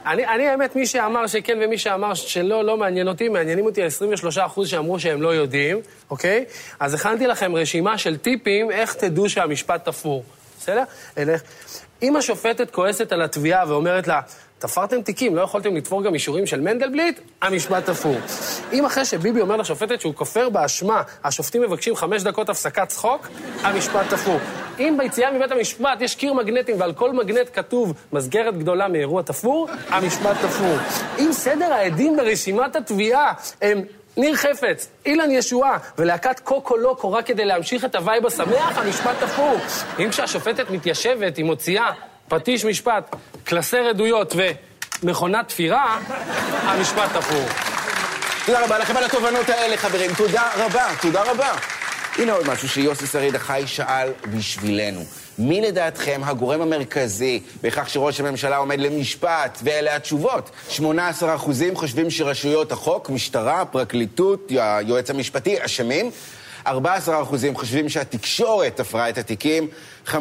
אני, 0.07 0.27
אני 0.27 0.49
האמת, 0.49 0.77
מי 0.77 0.87
שאמר 0.87 1.27
שכן 1.27 1.59
ומי 1.63 1.79
שאמר 1.79 2.15
שלא, 2.15 2.65
לא 2.65 2.77
מעניין 2.77 3.09
אותי, 3.09 3.29
מעניינים 3.29 3.67
אותי 3.67 3.83
ה-23% 3.83 4.67
שאמרו 4.67 5.01
שהם 5.01 5.23
לא 5.23 5.35
יודעים, 5.35 5.81
אוקיי? 6.11 6.45
אז 6.81 6.95
הכנתי 6.95 7.27
לכם 7.27 7.57
רשימה 7.57 7.99
של 7.99 8.17
טיפים 8.17 8.71
איך 8.71 8.95
תדעו 8.95 9.29
שהמשפט 9.29 9.85
תפור, 9.85 10.25
בסדר? 10.61 10.83
אלך. 11.19 11.41
אם 12.03 12.17
השופטת 12.17 12.71
כועסת 12.71 13.13
על 13.13 13.23
התביעה 13.23 13.65
ואומרת 13.69 14.07
לה, 14.07 14.21
תפרתם 14.59 15.03
תיקים, 15.03 15.37
לא 15.37 15.43
יכולתם 15.43 15.77
לתפור 15.77 16.03
גם 16.03 16.15
אישורים 16.15 16.47
של 16.47 16.61
מנדלבליט, 16.61 17.21
המשפט 17.43 17.85
תפור. 17.85 18.17
אם 18.73 18.85
אחרי 18.85 19.05
שביבי 19.05 19.41
אומר 19.41 19.57
לשופטת 19.57 20.01
שהוא 20.01 20.15
כופר 20.15 20.49
באשמה, 20.49 21.03
השופטים 21.25 21.63
מבקשים 21.63 21.97
חמש 21.97 22.23
דקות 22.23 22.49
הפסקת 22.49 22.89
צחוק, 22.89 23.29
המשפט 23.63 24.11
תפור. 24.11 24.39
אם 24.79 24.95
ביציאה 24.99 25.33
מבית 25.33 25.53
המשפט 25.53 26.01
יש 26.01 26.15
קיר 26.15 26.33
מגנטים 26.33 26.81
ועל 26.81 26.93
כל 26.93 27.13
מגנט 27.13 27.51
כתוב 27.53 27.95
מסגרת 28.13 28.59
גדולה 28.59 28.89
מאירוע 28.89 29.23
תפור, 29.23 29.69
המשפט 29.89 30.37
תפור. 30.43 30.77
אם 31.19 31.29
סדר 31.33 31.73
העדים 31.73 32.17
ברשימת 32.17 32.77
התביעה 32.77 33.33
הם 33.63 33.83
ניר 34.17 34.37
חפץ, 34.37 34.89
אילן 35.07 35.31
ישועה 35.31 35.79
ולהקת 35.99 36.41
קוקו 36.41 36.77
לוקו 36.77 37.13
רק 37.13 37.27
כדי 37.27 37.45
להמשיך 37.45 37.85
את 37.85 37.95
ה 37.95 38.01
vibe 38.01 38.27
השמח, 38.27 38.79
המשפט 38.79 39.17
תפור. 39.21 39.57
אם 39.99 40.11
כשהשופטת 40.11 40.71
מתיישבת, 40.71 41.37
היא 41.37 41.45
מוציאה 41.45 41.91
פטיש 42.29 42.65
משפט, 42.65 43.17
קלסר 43.45 43.89
עדויות 43.89 44.35
ומכונת 45.03 45.49
תפירה, 45.49 45.99
המשפט 46.63 47.17
תפור. 47.17 47.45
תודה 48.47 48.65
רבה 48.65 48.79
לכם 48.79 48.97
על 48.97 49.05
התובנות 49.05 49.49
האלה, 49.49 49.77
חברים. 49.77 50.11
תודה 50.17 50.51
רבה, 50.57 50.87
תודה 51.01 51.23
רבה. 51.23 51.55
הנה 52.19 52.33
עוד 52.33 52.49
משהו 52.49 52.69
שיוסי 52.69 53.07
שריד 53.07 53.35
החי 53.35 53.63
שאל 53.67 54.09
בשבילנו. 54.35 55.01
מי 55.39 55.61
לדעתכם 55.61 56.21
הגורם 56.25 56.61
המרכזי 56.61 57.41
בכך 57.63 57.91
שראש 57.91 58.21
הממשלה 58.21 58.57
עומד 58.57 58.81
למשפט? 58.81 59.59
ואלה 59.63 59.97
התשובות. 59.97 60.51
18% 60.71 60.81
חושבים 61.75 62.11
שרשויות 62.11 62.73
החוק, 62.73 63.11
משטרה, 63.11 63.65
פרקליטות, 63.65 64.51
היועץ 64.51 65.11
המשפטי, 65.11 65.65
אשמים. 65.65 66.11
14% 66.67 66.71
חושבים 67.55 67.89
שהתקשורת 67.89 68.77
תפרה 68.77 69.09
את 69.09 69.19
התיקים. 69.19 69.69
15% 70.07 70.17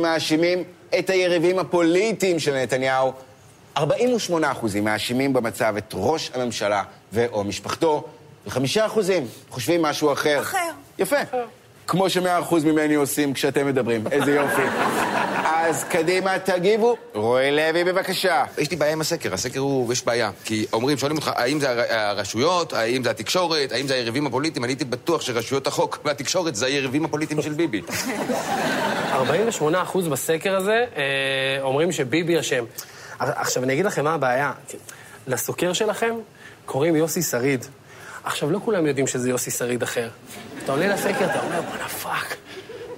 מאשימים 0.00 0.64
את 0.98 1.10
היריבים 1.10 1.58
הפוליטיים 1.58 2.38
של 2.38 2.54
נתניהו. 2.54 3.12
48% 3.78 3.80
מאשימים 4.82 5.32
במצב 5.32 5.74
את 5.78 5.90
ראש 5.94 6.30
הממשלה 6.34 6.82
ו/או 7.12 7.44
משפחתו, 7.44 8.04
וחמישה 8.46 8.86
אחוזים 8.86 9.26
חושבים 9.50 9.82
משהו 9.82 10.12
אחר. 10.12 10.40
אחר. 10.40 10.70
יפה. 10.98 11.16
כמו 11.86 12.10
שמאה 12.10 12.38
אחוז 12.40 12.64
ממני 12.64 12.94
עושים 12.94 13.32
כשאתם 13.34 13.66
מדברים. 13.66 14.04
איזה 14.10 14.34
יופי. 14.34 14.62
אז 15.44 15.84
קדימה, 15.84 16.38
תגיבו. 16.38 16.96
רועי 17.14 17.50
לוי, 17.56 17.84
בבקשה. 17.84 18.44
יש 18.58 18.70
לי 18.70 18.76
בעיה 18.76 18.92
עם 18.92 19.00
הסקר, 19.00 19.34
הסקר 19.34 19.60
הוא, 19.60 19.92
יש 19.92 20.04
בעיה. 20.04 20.30
כי 20.44 20.66
אומרים, 20.72 20.98
שואלים 20.98 21.16
אותך, 21.16 21.30
האם 21.34 21.60
זה 21.60 21.70
הר- 21.70 21.84
הרשויות, 21.94 22.72
האם 22.72 23.04
זה 23.04 23.10
התקשורת, 23.10 23.72
האם 23.72 23.86
זה 23.86 23.94
היריבים 23.94 24.26
הפוליטיים? 24.26 24.64
אני 24.64 24.72
הייתי 24.72 24.84
בטוח 24.84 25.20
שרשויות 25.20 25.66
החוק 25.66 25.98
והתקשורת 26.04 26.54
זה 26.56 26.66
היריבים 26.66 27.04
הפוליטיים 27.04 27.42
של 27.42 27.52
ביבי. 27.52 27.82
48% 29.12 30.08
בסקר 30.10 30.56
הזה 30.56 30.84
אה, 30.96 31.02
אומרים 31.62 31.92
שביבי 31.92 32.40
אשם. 32.40 32.64
עכשיו, 33.18 33.64
אני 33.64 33.72
אגיד 33.72 33.84
לכם 33.84 34.04
מה 34.04 34.14
הבעיה. 34.14 34.52
לסוקר 35.26 35.72
שלכם 35.72 36.14
קוראים 36.66 36.96
יוסי 36.96 37.22
שריד. 37.22 37.64
עכשיו, 38.24 38.50
לא 38.50 38.60
כולם 38.64 38.86
יודעים 38.86 39.06
שזה 39.06 39.30
יוסי 39.30 39.50
שריד 39.50 39.82
אחר. 39.82 40.08
אתה 40.64 40.72
עולה 40.72 40.86
לסקר, 40.86 41.24
אתה 41.24 41.40
אומר, 41.40 41.60
בואנה 41.60 41.88
fuck, 41.88 42.36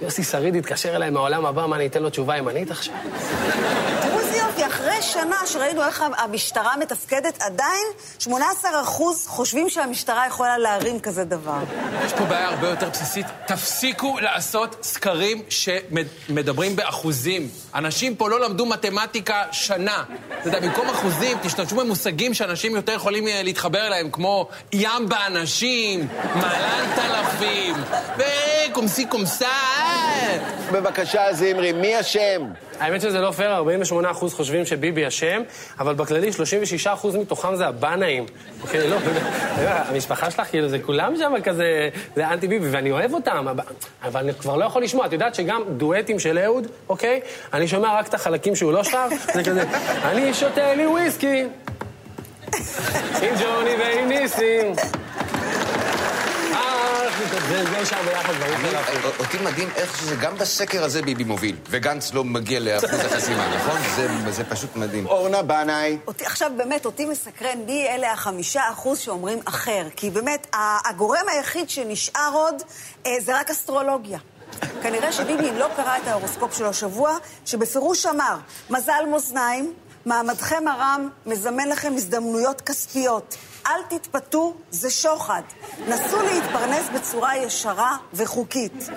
יוסי 0.01 0.23
שריד 0.23 0.55
התקשר 0.55 0.95
אליי 0.95 1.09
מהעולם 1.09 1.45
הבא, 1.45 1.65
מה, 1.65 1.75
אני 1.75 1.85
אתן 1.85 2.03
לו 2.03 2.09
תשובה 2.09 2.37
ימנית 2.37 2.71
עכשיו? 2.71 2.95
יופי, 4.57 4.67
אחרי 4.67 5.01
שנה 5.01 5.35
שראינו 5.45 5.83
איך 5.83 6.03
המשטרה 6.17 6.77
מתפקדת, 6.77 7.41
עדיין 7.41 7.85
18% 8.21 8.27
חושבים 9.25 9.69
שהמשטרה 9.69 10.27
יכולה 10.27 10.57
להרים 10.57 10.99
כזה 10.99 11.23
דבר. 11.23 11.59
יש 12.05 12.13
פה 12.13 12.25
בעיה 12.25 12.47
הרבה 12.47 12.69
יותר 12.69 12.89
בסיסית. 12.89 13.25
תפסיקו 13.47 14.19
לעשות 14.19 14.75
סקרים 14.81 15.41
שמדברים 15.49 16.75
באחוזים. 16.75 17.49
אנשים 17.75 18.15
פה 18.15 18.29
לא 18.29 18.39
למדו 18.39 18.65
מתמטיקה 18.65 19.43
שנה. 19.51 20.03
אתה 20.39 20.47
יודע, 20.47 20.59
במקום 20.59 20.89
אחוזים, 20.89 21.37
תשתמשו 21.41 21.75
במושגים 21.75 22.33
שאנשים 22.33 22.75
יותר 22.75 22.91
יכולים 22.91 23.27
אה, 23.27 23.43
להתחבר 23.43 23.87
אליהם, 23.87 24.09
כמו 24.11 24.47
ים 24.73 25.09
באנשים, 25.09 26.07
מלן 26.35 26.85
תלפים, 26.95 27.75
וקומסי 28.17 29.05
קומסה. 29.05 29.47
אה. 29.47 30.37
בבקשה, 30.71 31.33
זמרי, 31.33 31.71
מי 31.71 31.99
אשם? 31.99 32.41
האמת 32.79 33.01
שזה 33.01 33.21
לא 33.21 33.31
פייר, 33.31 33.63
48% 33.91 34.29
חושבים 34.29 34.65
שביבי 34.65 35.07
אשם, 35.07 35.41
אבל 35.79 35.93
בכללי 35.93 36.29
36% 36.85 37.17
מתוכם 37.17 37.55
זה 37.55 37.67
הבנאים. 37.67 38.25
אוקיי, 38.61 38.89
לא, 38.89 38.97
המשפחה 39.89 40.31
שלך, 40.31 40.41
כאילו, 40.49 40.69
זה 40.69 40.79
כולם 40.79 41.13
שם 41.17 41.33
כזה, 41.43 41.89
זה 42.15 42.27
אנטי 42.27 42.47
ביבי, 42.47 42.69
ואני 42.71 42.91
אוהב 42.91 43.13
אותם, 43.13 43.45
אבל 44.03 44.19
אני 44.19 44.33
כבר 44.33 44.55
לא 44.55 44.65
יכול 44.65 44.83
לשמוע. 44.83 45.05
את 45.05 45.13
יודעת 45.13 45.35
שגם 45.35 45.61
דואטים 45.77 46.19
של 46.19 46.37
אהוד, 46.37 46.67
אוקיי? 46.89 47.19
אני 47.53 47.67
שומע 47.67 47.99
רק 47.99 48.07
את 48.07 48.13
החלקים 48.13 48.55
שהוא 48.55 48.73
לא 48.73 48.83
שר, 48.83 49.07
זה 49.33 49.43
כזה, 49.43 49.63
אני 50.03 50.33
שותה 50.33 50.73
לי 50.73 50.87
וויסקי, 50.87 51.43
עם 53.23 53.35
ג'וני 53.41 53.75
ועם 53.79 54.09
ניסים. 54.09 54.73
אה, 57.45 57.63
זה 57.65 57.79
זה 57.79 57.85
שם 57.85 57.95
ביחד, 58.05 58.33
ברור 58.33 58.55
אני- 58.55 58.73
לך. 58.73 59.19
אותי 59.19 59.37
מדהים 59.37 59.69
איך 59.75 59.97
שזה 59.99 60.15
גם 60.15 60.37
בסקר 60.37 60.83
הזה 60.83 61.01
ביבי 61.01 61.23
מוביל, 61.23 61.55
וגנץ 61.69 62.13
לא 62.13 62.23
מגיע 62.23 62.59
לאחוז 62.59 62.89
החסימה, 62.99 63.55
נכון? 63.55 63.79
זה- 63.95 64.31
זה 64.31 64.43
פשוט 64.43 64.75
מדהים. 64.75 65.05
אורנה 65.07 65.41
בנאי. 65.41 65.97
עכשיו 66.25 66.51
באמת, 66.57 66.85
אותי 66.85 67.05
מסקרן 67.05 67.57
מי 67.65 67.87
אלה 67.87 68.11
החמישה 68.11 68.61
אחוז 68.71 68.99
שאומרים 68.99 69.39
אחר. 69.45 69.87
כי 69.95 70.09
באמת, 70.09 70.47
ה- 70.55 70.89
הגורם 70.89 71.25
היחיד 71.31 71.69
שנשאר 71.69 72.29
עוד 72.33 72.55
אה, 73.05 73.11
זה 73.25 73.39
רק 73.39 73.49
אסטרולוגיה. 73.49 74.19
כנראה 74.83 75.11
שביבי 75.11 75.51
לא 75.51 75.67
קרא 75.75 75.97
את 75.97 76.07
ההורוסקופ 76.07 76.57
שלו 76.57 76.69
השבוע, 76.69 77.17
שבפירוש 77.45 78.05
אמר, 78.05 78.35
מזל 78.69 79.03
מאזניים, 79.11 79.73
מעמדכם 80.05 80.67
הרם 80.67 81.09
מזמן 81.25 81.67
לכם 81.69 81.93
הזדמנויות 81.95 82.61
כספיות. 82.61 83.35
אל 83.67 83.97
תתפתו, 83.97 84.53
זה 84.71 84.89
שוחד. 84.89 85.41
נסו 85.87 86.21
להתפרנס 86.21 86.89
בצורה 86.95 87.37
ישרה 87.37 87.97
וחוקית. 88.13 88.89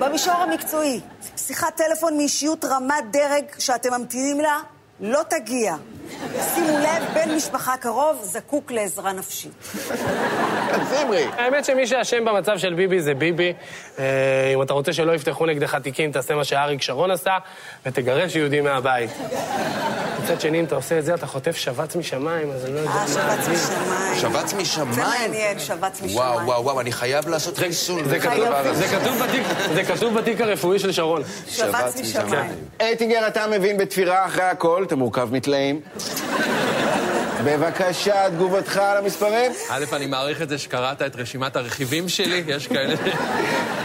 במישור 0.00 0.34
המקצועי, 0.34 1.00
שיחת 1.36 1.76
טלפון 1.76 2.16
מאישיות 2.16 2.64
רמת 2.64 3.04
דרג 3.10 3.44
שאתם 3.58 3.94
ממתינים 3.94 4.40
לה, 4.40 4.60
לא 5.00 5.20
תגיע. 5.22 5.76
שימו 6.54 6.78
לב, 6.78 7.04
בן 7.14 7.34
משפחה 7.36 7.74
קרוב 7.80 8.18
זקוק 8.22 8.70
לעזרה 8.72 9.12
נפשית. 9.12 9.52
זמרי. 10.90 11.24
האמת 11.36 11.64
שמי 11.64 11.86
שאשם 11.86 12.24
במצב 12.24 12.58
של 12.58 12.74
ביבי 12.74 13.00
זה 13.02 13.14
ביבי. 13.14 13.52
אה, 13.98 14.04
אם 14.54 14.62
אתה 14.62 14.72
רוצה 14.72 14.92
שלא 14.92 15.12
יפתחו 15.12 15.46
נגדך 15.46 15.74
תיקים, 15.74 16.12
תעשה 16.12 16.34
מה 16.34 16.44
שאריק 16.44 16.82
שרון 16.82 17.10
עשה, 17.10 17.38
ותגרש 17.86 18.36
יהודים 18.36 18.64
מהבית. 18.64 19.10
מצד 20.24 20.40
שני, 20.40 20.60
אם 20.60 20.64
אתה 20.64 20.74
עושה 20.74 20.98
את 20.98 21.04
זה, 21.04 21.14
אתה 21.14 21.26
חוטף 21.26 21.56
שבץ 21.56 21.96
משמיים, 21.96 22.50
אז 22.50 22.64
אני 22.64 22.74
לא 22.74 22.78
יודע 22.80 22.90
אה, 22.92 23.06
שבץ. 23.08 23.48
משמיים. 23.48 24.14
שבץ 24.20 24.54
משמיים? 24.54 24.92
זה 24.92 25.02
מעניין, 25.02 25.58
שבץ 25.58 25.92
משמיים. 26.02 26.16
וואו, 26.16 26.46
וואו, 26.46 26.64
וואו, 26.64 26.80
אני 26.80 26.92
חייב 26.92 27.28
לעשות 27.28 27.58
חיסון. 27.58 28.04
זה 28.08 28.18
כתוב- 28.18 28.48
בתיק- 29.22 29.42
זה 29.74 29.84
כתוב 29.84 30.14
בתיק 30.18 30.40
הרפואי 30.40 30.78
של 30.78 30.92
שרון. 30.92 31.22
שבץ 31.48 32.00
משמיים. 32.00 32.52
אייטינגר, 32.80 33.26
אתה 33.26 33.46
מבין 33.46 33.78
בתפירה 33.78 34.26
אחרי 34.26 34.44
הכל, 34.44 34.84
אתה 34.86 34.96
מורכב 34.96 35.28
מתלאים. 35.32 35.80
בבקשה, 37.44 38.30
תגובתך 38.30 38.76
על 38.76 38.96
המספרים. 38.96 39.52
א', 39.68 39.84
אני 39.92 40.06
מעריך 40.06 40.42
את 40.42 40.48
זה 40.48 40.58
שקראת 40.58 41.02
את 41.02 41.16
רשימת 41.16 41.56
הרכיבים 41.56 42.08
שלי, 42.08 42.42
יש 42.46 42.66
כאלה... 42.66 42.94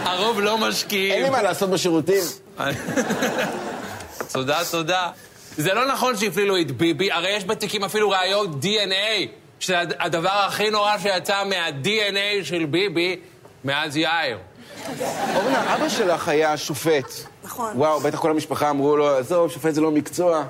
הרוב 0.03 0.39
לא 0.41 0.57
משקיעים. 0.57 1.13
אין 1.13 1.23
לי 1.23 1.29
מה 1.29 1.41
לעשות 1.41 1.69
בשירותים. 1.69 2.23
תודה, 4.33 4.59
תודה. 4.71 5.09
זה 5.57 5.73
לא 5.73 5.85
נכון 5.87 6.17
שהפלילו 6.17 6.61
את 6.61 6.71
ביבי, 6.71 7.11
הרי 7.11 7.29
יש 7.29 7.45
בתיקים 7.45 7.83
אפילו 7.83 8.09
ראיות 8.09 8.49
DNA, 8.63 9.27
שזה 9.59 9.79
הד- 9.79 9.93
הדבר 9.99 10.29
הכי 10.47 10.69
נורא 10.69 10.97
שיצא 10.97 11.43
מה-DNA 11.43 12.43
של 12.45 12.65
ביבי 12.65 13.15
מאז 13.65 13.97
יאיר. 13.97 14.37
אורנה, 15.35 15.75
אבא 15.75 15.89
שלך 15.89 16.27
היה 16.27 16.57
שופט. 16.57 17.11
נכון. 17.43 17.71
וואו, 17.75 17.99
בטח 17.99 18.19
כל 18.19 18.31
המשפחה 18.31 18.69
אמרו 18.69 18.97
לו, 18.97 19.17
עזוב, 19.17 19.51
שופט 19.51 19.73
זה 19.73 19.81
לא 19.81 19.91
מקצוע. 19.91 20.43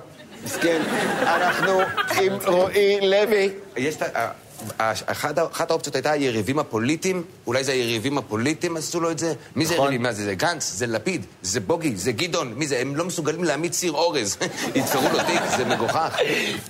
מסכן. 0.44 0.82
אנחנו 1.22 1.80
עם 2.22 2.34
רועי 2.46 3.10
לוי. 3.10 3.50
יש 3.78 3.96
את 3.96 4.02
ה... 4.02 4.32
אחת 4.78 5.72
האופציות 5.72 5.96
הייתה 5.96 6.12
היריבים 6.12 6.60
הפוליטיים, 6.60 7.24
אולי 7.48 7.64
זה 7.64 7.72
היריבים 7.72 8.18
הפוליטיים 8.18 8.78
עשו 8.78 9.00
לו 9.00 9.12
את 9.12 9.20
זה? 9.20 9.34
מי 9.56 9.66
זה 9.66 9.74
נכון. 9.74 9.86
יריבים? 9.86 10.04
מה 10.04 10.14
זה? 10.14 10.24
זה 10.24 10.36
גנץ, 10.36 10.72
זה 10.74 10.88
לפיד, 10.88 11.26
זה 11.42 11.60
בוגי, 11.60 11.96
זה 11.96 12.12
גדעון, 12.12 12.54
מי 12.54 12.68
זה? 12.68 12.80
הם 12.80 12.96
לא 12.96 13.06
מסוגלים 13.06 13.44
להעמיד 13.44 13.72
ציר 13.72 13.92
אורז. 13.92 14.38
יתפרו 14.76 15.10
לו 15.14 15.20
תיק, 15.24 15.42
זה 15.58 15.66
מגוחך. 15.66 16.18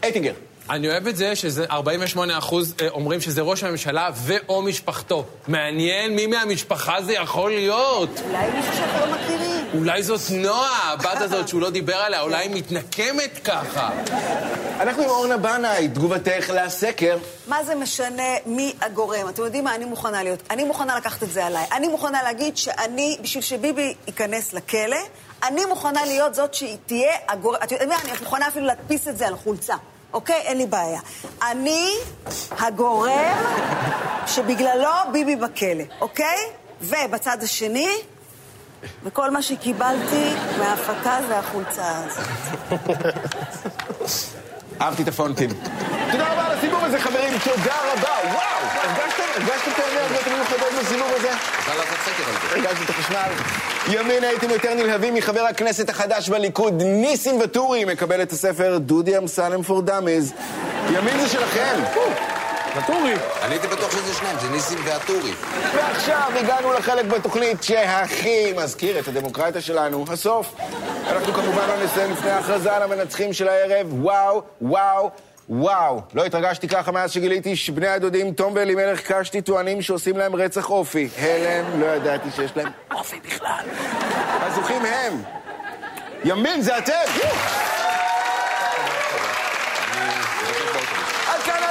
אייטינגר. 0.03 0.33
אני 0.69 0.89
אוהב 0.89 1.07
את 1.07 1.15
זה 1.15 1.35
שזה 1.35 1.65
48 1.71 2.37
אחוז 2.37 2.73
אה, 2.81 2.87
אומרים 2.89 3.21
שזה 3.21 3.41
ראש 3.41 3.63
הממשלה 3.63 4.09
ו/או 4.15 4.61
משפחתו. 4.61 5.25
מעניין 5.47 6.15
מי 6.15 6.27
מהמשפחה 6.27 7.01
זה 7.01 7.13
יכול 7.13 7.51
להיות. 7.51 8.09
אולי 8.25 8.51
מישהו 8.55 8.73
שאנחנו 8.73 8.99
לא 8.99 9.15
מכירים. 9.15 9.65
אולי 9.77 10.03
זאת 10.03 10.21
נועה, 10.31 10.93
הבת 10.93 11.21
הזאת 11.21 11.47
שהוא 11.47 11.61
לא 11.61 11.69
דיבר 11.69 11.95
עליה, 11.95 12.21
אולי 12.21 12.37
היא 12.37 12.55
מתנקמת 12.55 13.39
ככה. 13.43 13.89
אנחנו 14.79 15.03
עם 15.03 15.09
אורנה 15.09 15.37
בנאי, 15.37 15.87
תגובתך 15.87 16.51
לסקר. 16.55 17.17
מה 17.47 17.63
זה 17.63 17.75
משנה 17.75 18.33
מי 18.45 18.73
הגורם? 18.81 19.29
אתם 19.29 19.43
יודעים 19.43 19.63
מה? 19.63 19.75
אני 19.75 19.85
מוכנה 19.85 20.23
להיות. 20.23 20.39
אני 20.49 20.63
מוכנה 20.63 20.97
לקחת 20.97 21.23
את 21.23 21.31
זה 21.31 21.45
עליי. 21.45 21.65
אני 21.71 21.87
מוכנה 21.87 22.23
להגיד 22.23 22.57
שאני, 22.57 23.17
בשביל 23.21 23.43
שביבי 23.43 23.93
ייכנס 24.07 24.53
לכלא, 24.53 24.97
אני 25.43 25.65
מוכנה 25.65 26.05
להיות 26.05 26.35
זאת 26.35 26.53
שהיא 26.53 26.77
תהיה 26.85 27.13
הגורם. 27.27 27.55
אתם 27.63 27.73
יודעים 27.75 27.89
מה? 27.89 27.95
אני 28.03 28.11
מוכנה 28.19 28.47
אפילו 28.47 28.65
להדפיס 28.65 29.07
את 29.07 29.17
זה 29.17 29.27
על 29.27 29.35
חולצה. 29.35 29.75
אוקיי? 30.17 30.35
אין 30.35 30.57
לי 30.57 30.65
בעיה. 30.65 30.99
אני 31.51 31.93
הגורם 32.59 33.37
שבגללו 34.27 34.89
ביבי 35.11 35.35
בכלא, 35.35 35.83
אוקיי? 36.01 36.37
ובצד 36.81 37.37
השני, 37.43 37.89
וכל 39.03 39.31
מה 39.31 39.41
שקיבלתי 39.41 40.33
מההפקה 40.59 41.17
זה 41.27 41.39
החולצה 41.39 41.91
הזאת. 42.05 42.25
אהבתי 44.81 45.03
את 45.03 45.07
הפונטים. 45.07 45.49
תודה 46.11 46.33
רבה 46.33 46.45
על 46.45 46.57
הסיבוב 46.57 46.83
הזה, 46.83 46.99
חברים, 46.99 47.33
תודה 47.43 47.75
רבה. 47.93 48.09
וואו, 48.23 48.59
הרגשתם? 48.73 49.23
הרגשתם 49.35 49.71
את 49.71 49.79
המיוחדות 49.79 50.16
בסיבוב 50.79 51.11
הזה? 51.15 51.31
אפשר 51.59 51.77
לעשות 51.77 51.97
סקר 52.05 52.23
על 52.29 52.33
זה. 52.41 52.55
הרגשתי 52.55 52.83
את 52.83 52.89
החשמל. 52.89 53.31
ימין 53.87 54.23
הייתם 54.23 54.49
יותר 54.49 54.73
נלהבים 54.73 55.13
מחבר 55.13 55.41
הכנסת 55.41 55.89
החדש 55.89 56.29
בליכוד, 56.29 56.81
ניסים 56.81 57.39
ואטורי, 57.39 57.85
מקבל 57.85 58.21
את 58.21 58.31
הספר 58.31 58.77
דודי 58.77 59.17
אמסלם 59.17 59.63
פור 59.63 59.81
דאמיז. 59.81 60.33
ימין 60.89 61.19
זה 61.19 61.27
שלכם. 61.29 61.79
ואטורי. 62.75 63.13
אני 63.41 63.53
הייתי 63.53 63.67
בטוח 63.67 63.91
שזה 63.91 64.13
שניים, 64.13 64.37
זה 64.39 64.49
ניסים 64.49 64.77
ואטורי. 64.83 65.33
ועכשיו 65.75 66.31
הגענו 66.35 66.73
לחלק 66.73 67.05
בתוכנית 67.05 67.63
שהכי 67.63 68.53
מזכיר 68.57 68.99
את 68.99 69.07
הדמוקרטיה 69.07 69.61
שלנו, 69.61 70.05
הסוף. 70.09 70.55
אנחנו 71.09 71.33
כמובן 71.33 71.67
לא 71.67 71.83
נסיים 71.83 72.11
לפני 72.11 72.29
ההכרזה 72.31 72.75
על 72.75 72.83
המנצחים 72.83 73.33
של 73.33 73.47
הערב. 73.47 73.87
וואו, 74.03 74.41
וואו, 74.61 75.11
וואו. 75.49 76.01
לא 76.13 76.25
התרגשתי 76.25 76.67
ככה 76.67 76.91
מאז 76.91 77.11
שגיליתי 77.11 77.55
שבני 77.55 77.87
הדודים 77.87 78.31
תום 78.31 78.53
ואלימלך 78.55 79.11
קשתי 79.11 79.41
טוענים 79.41 79.81
שעושים 79.81 80.17
להם 80.17 80.35
רצח 80.35 80.69
אופי. 80.69 81.09
הלם, 81.17 81.81
לא 81.81 81.85
ידעתי 81.85 82.31
שיש 82.35 82.51
להם 82.55 82.67
אופי 82.91 83.19
בכלל. 83.25 83.65
הזוכים 84.41 84.81
הם. 84.85 85.21
ימין 86.23 86.61
זה 86.61 86.77
אתם! 86.77 86.93
עד 91.27 91.41
כאן, 91.45 91.61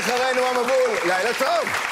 אחרינו 0.00 0.46
המבול. 0.46 0.90
לילה 1.04 1.34
טוב. 1.38 1.91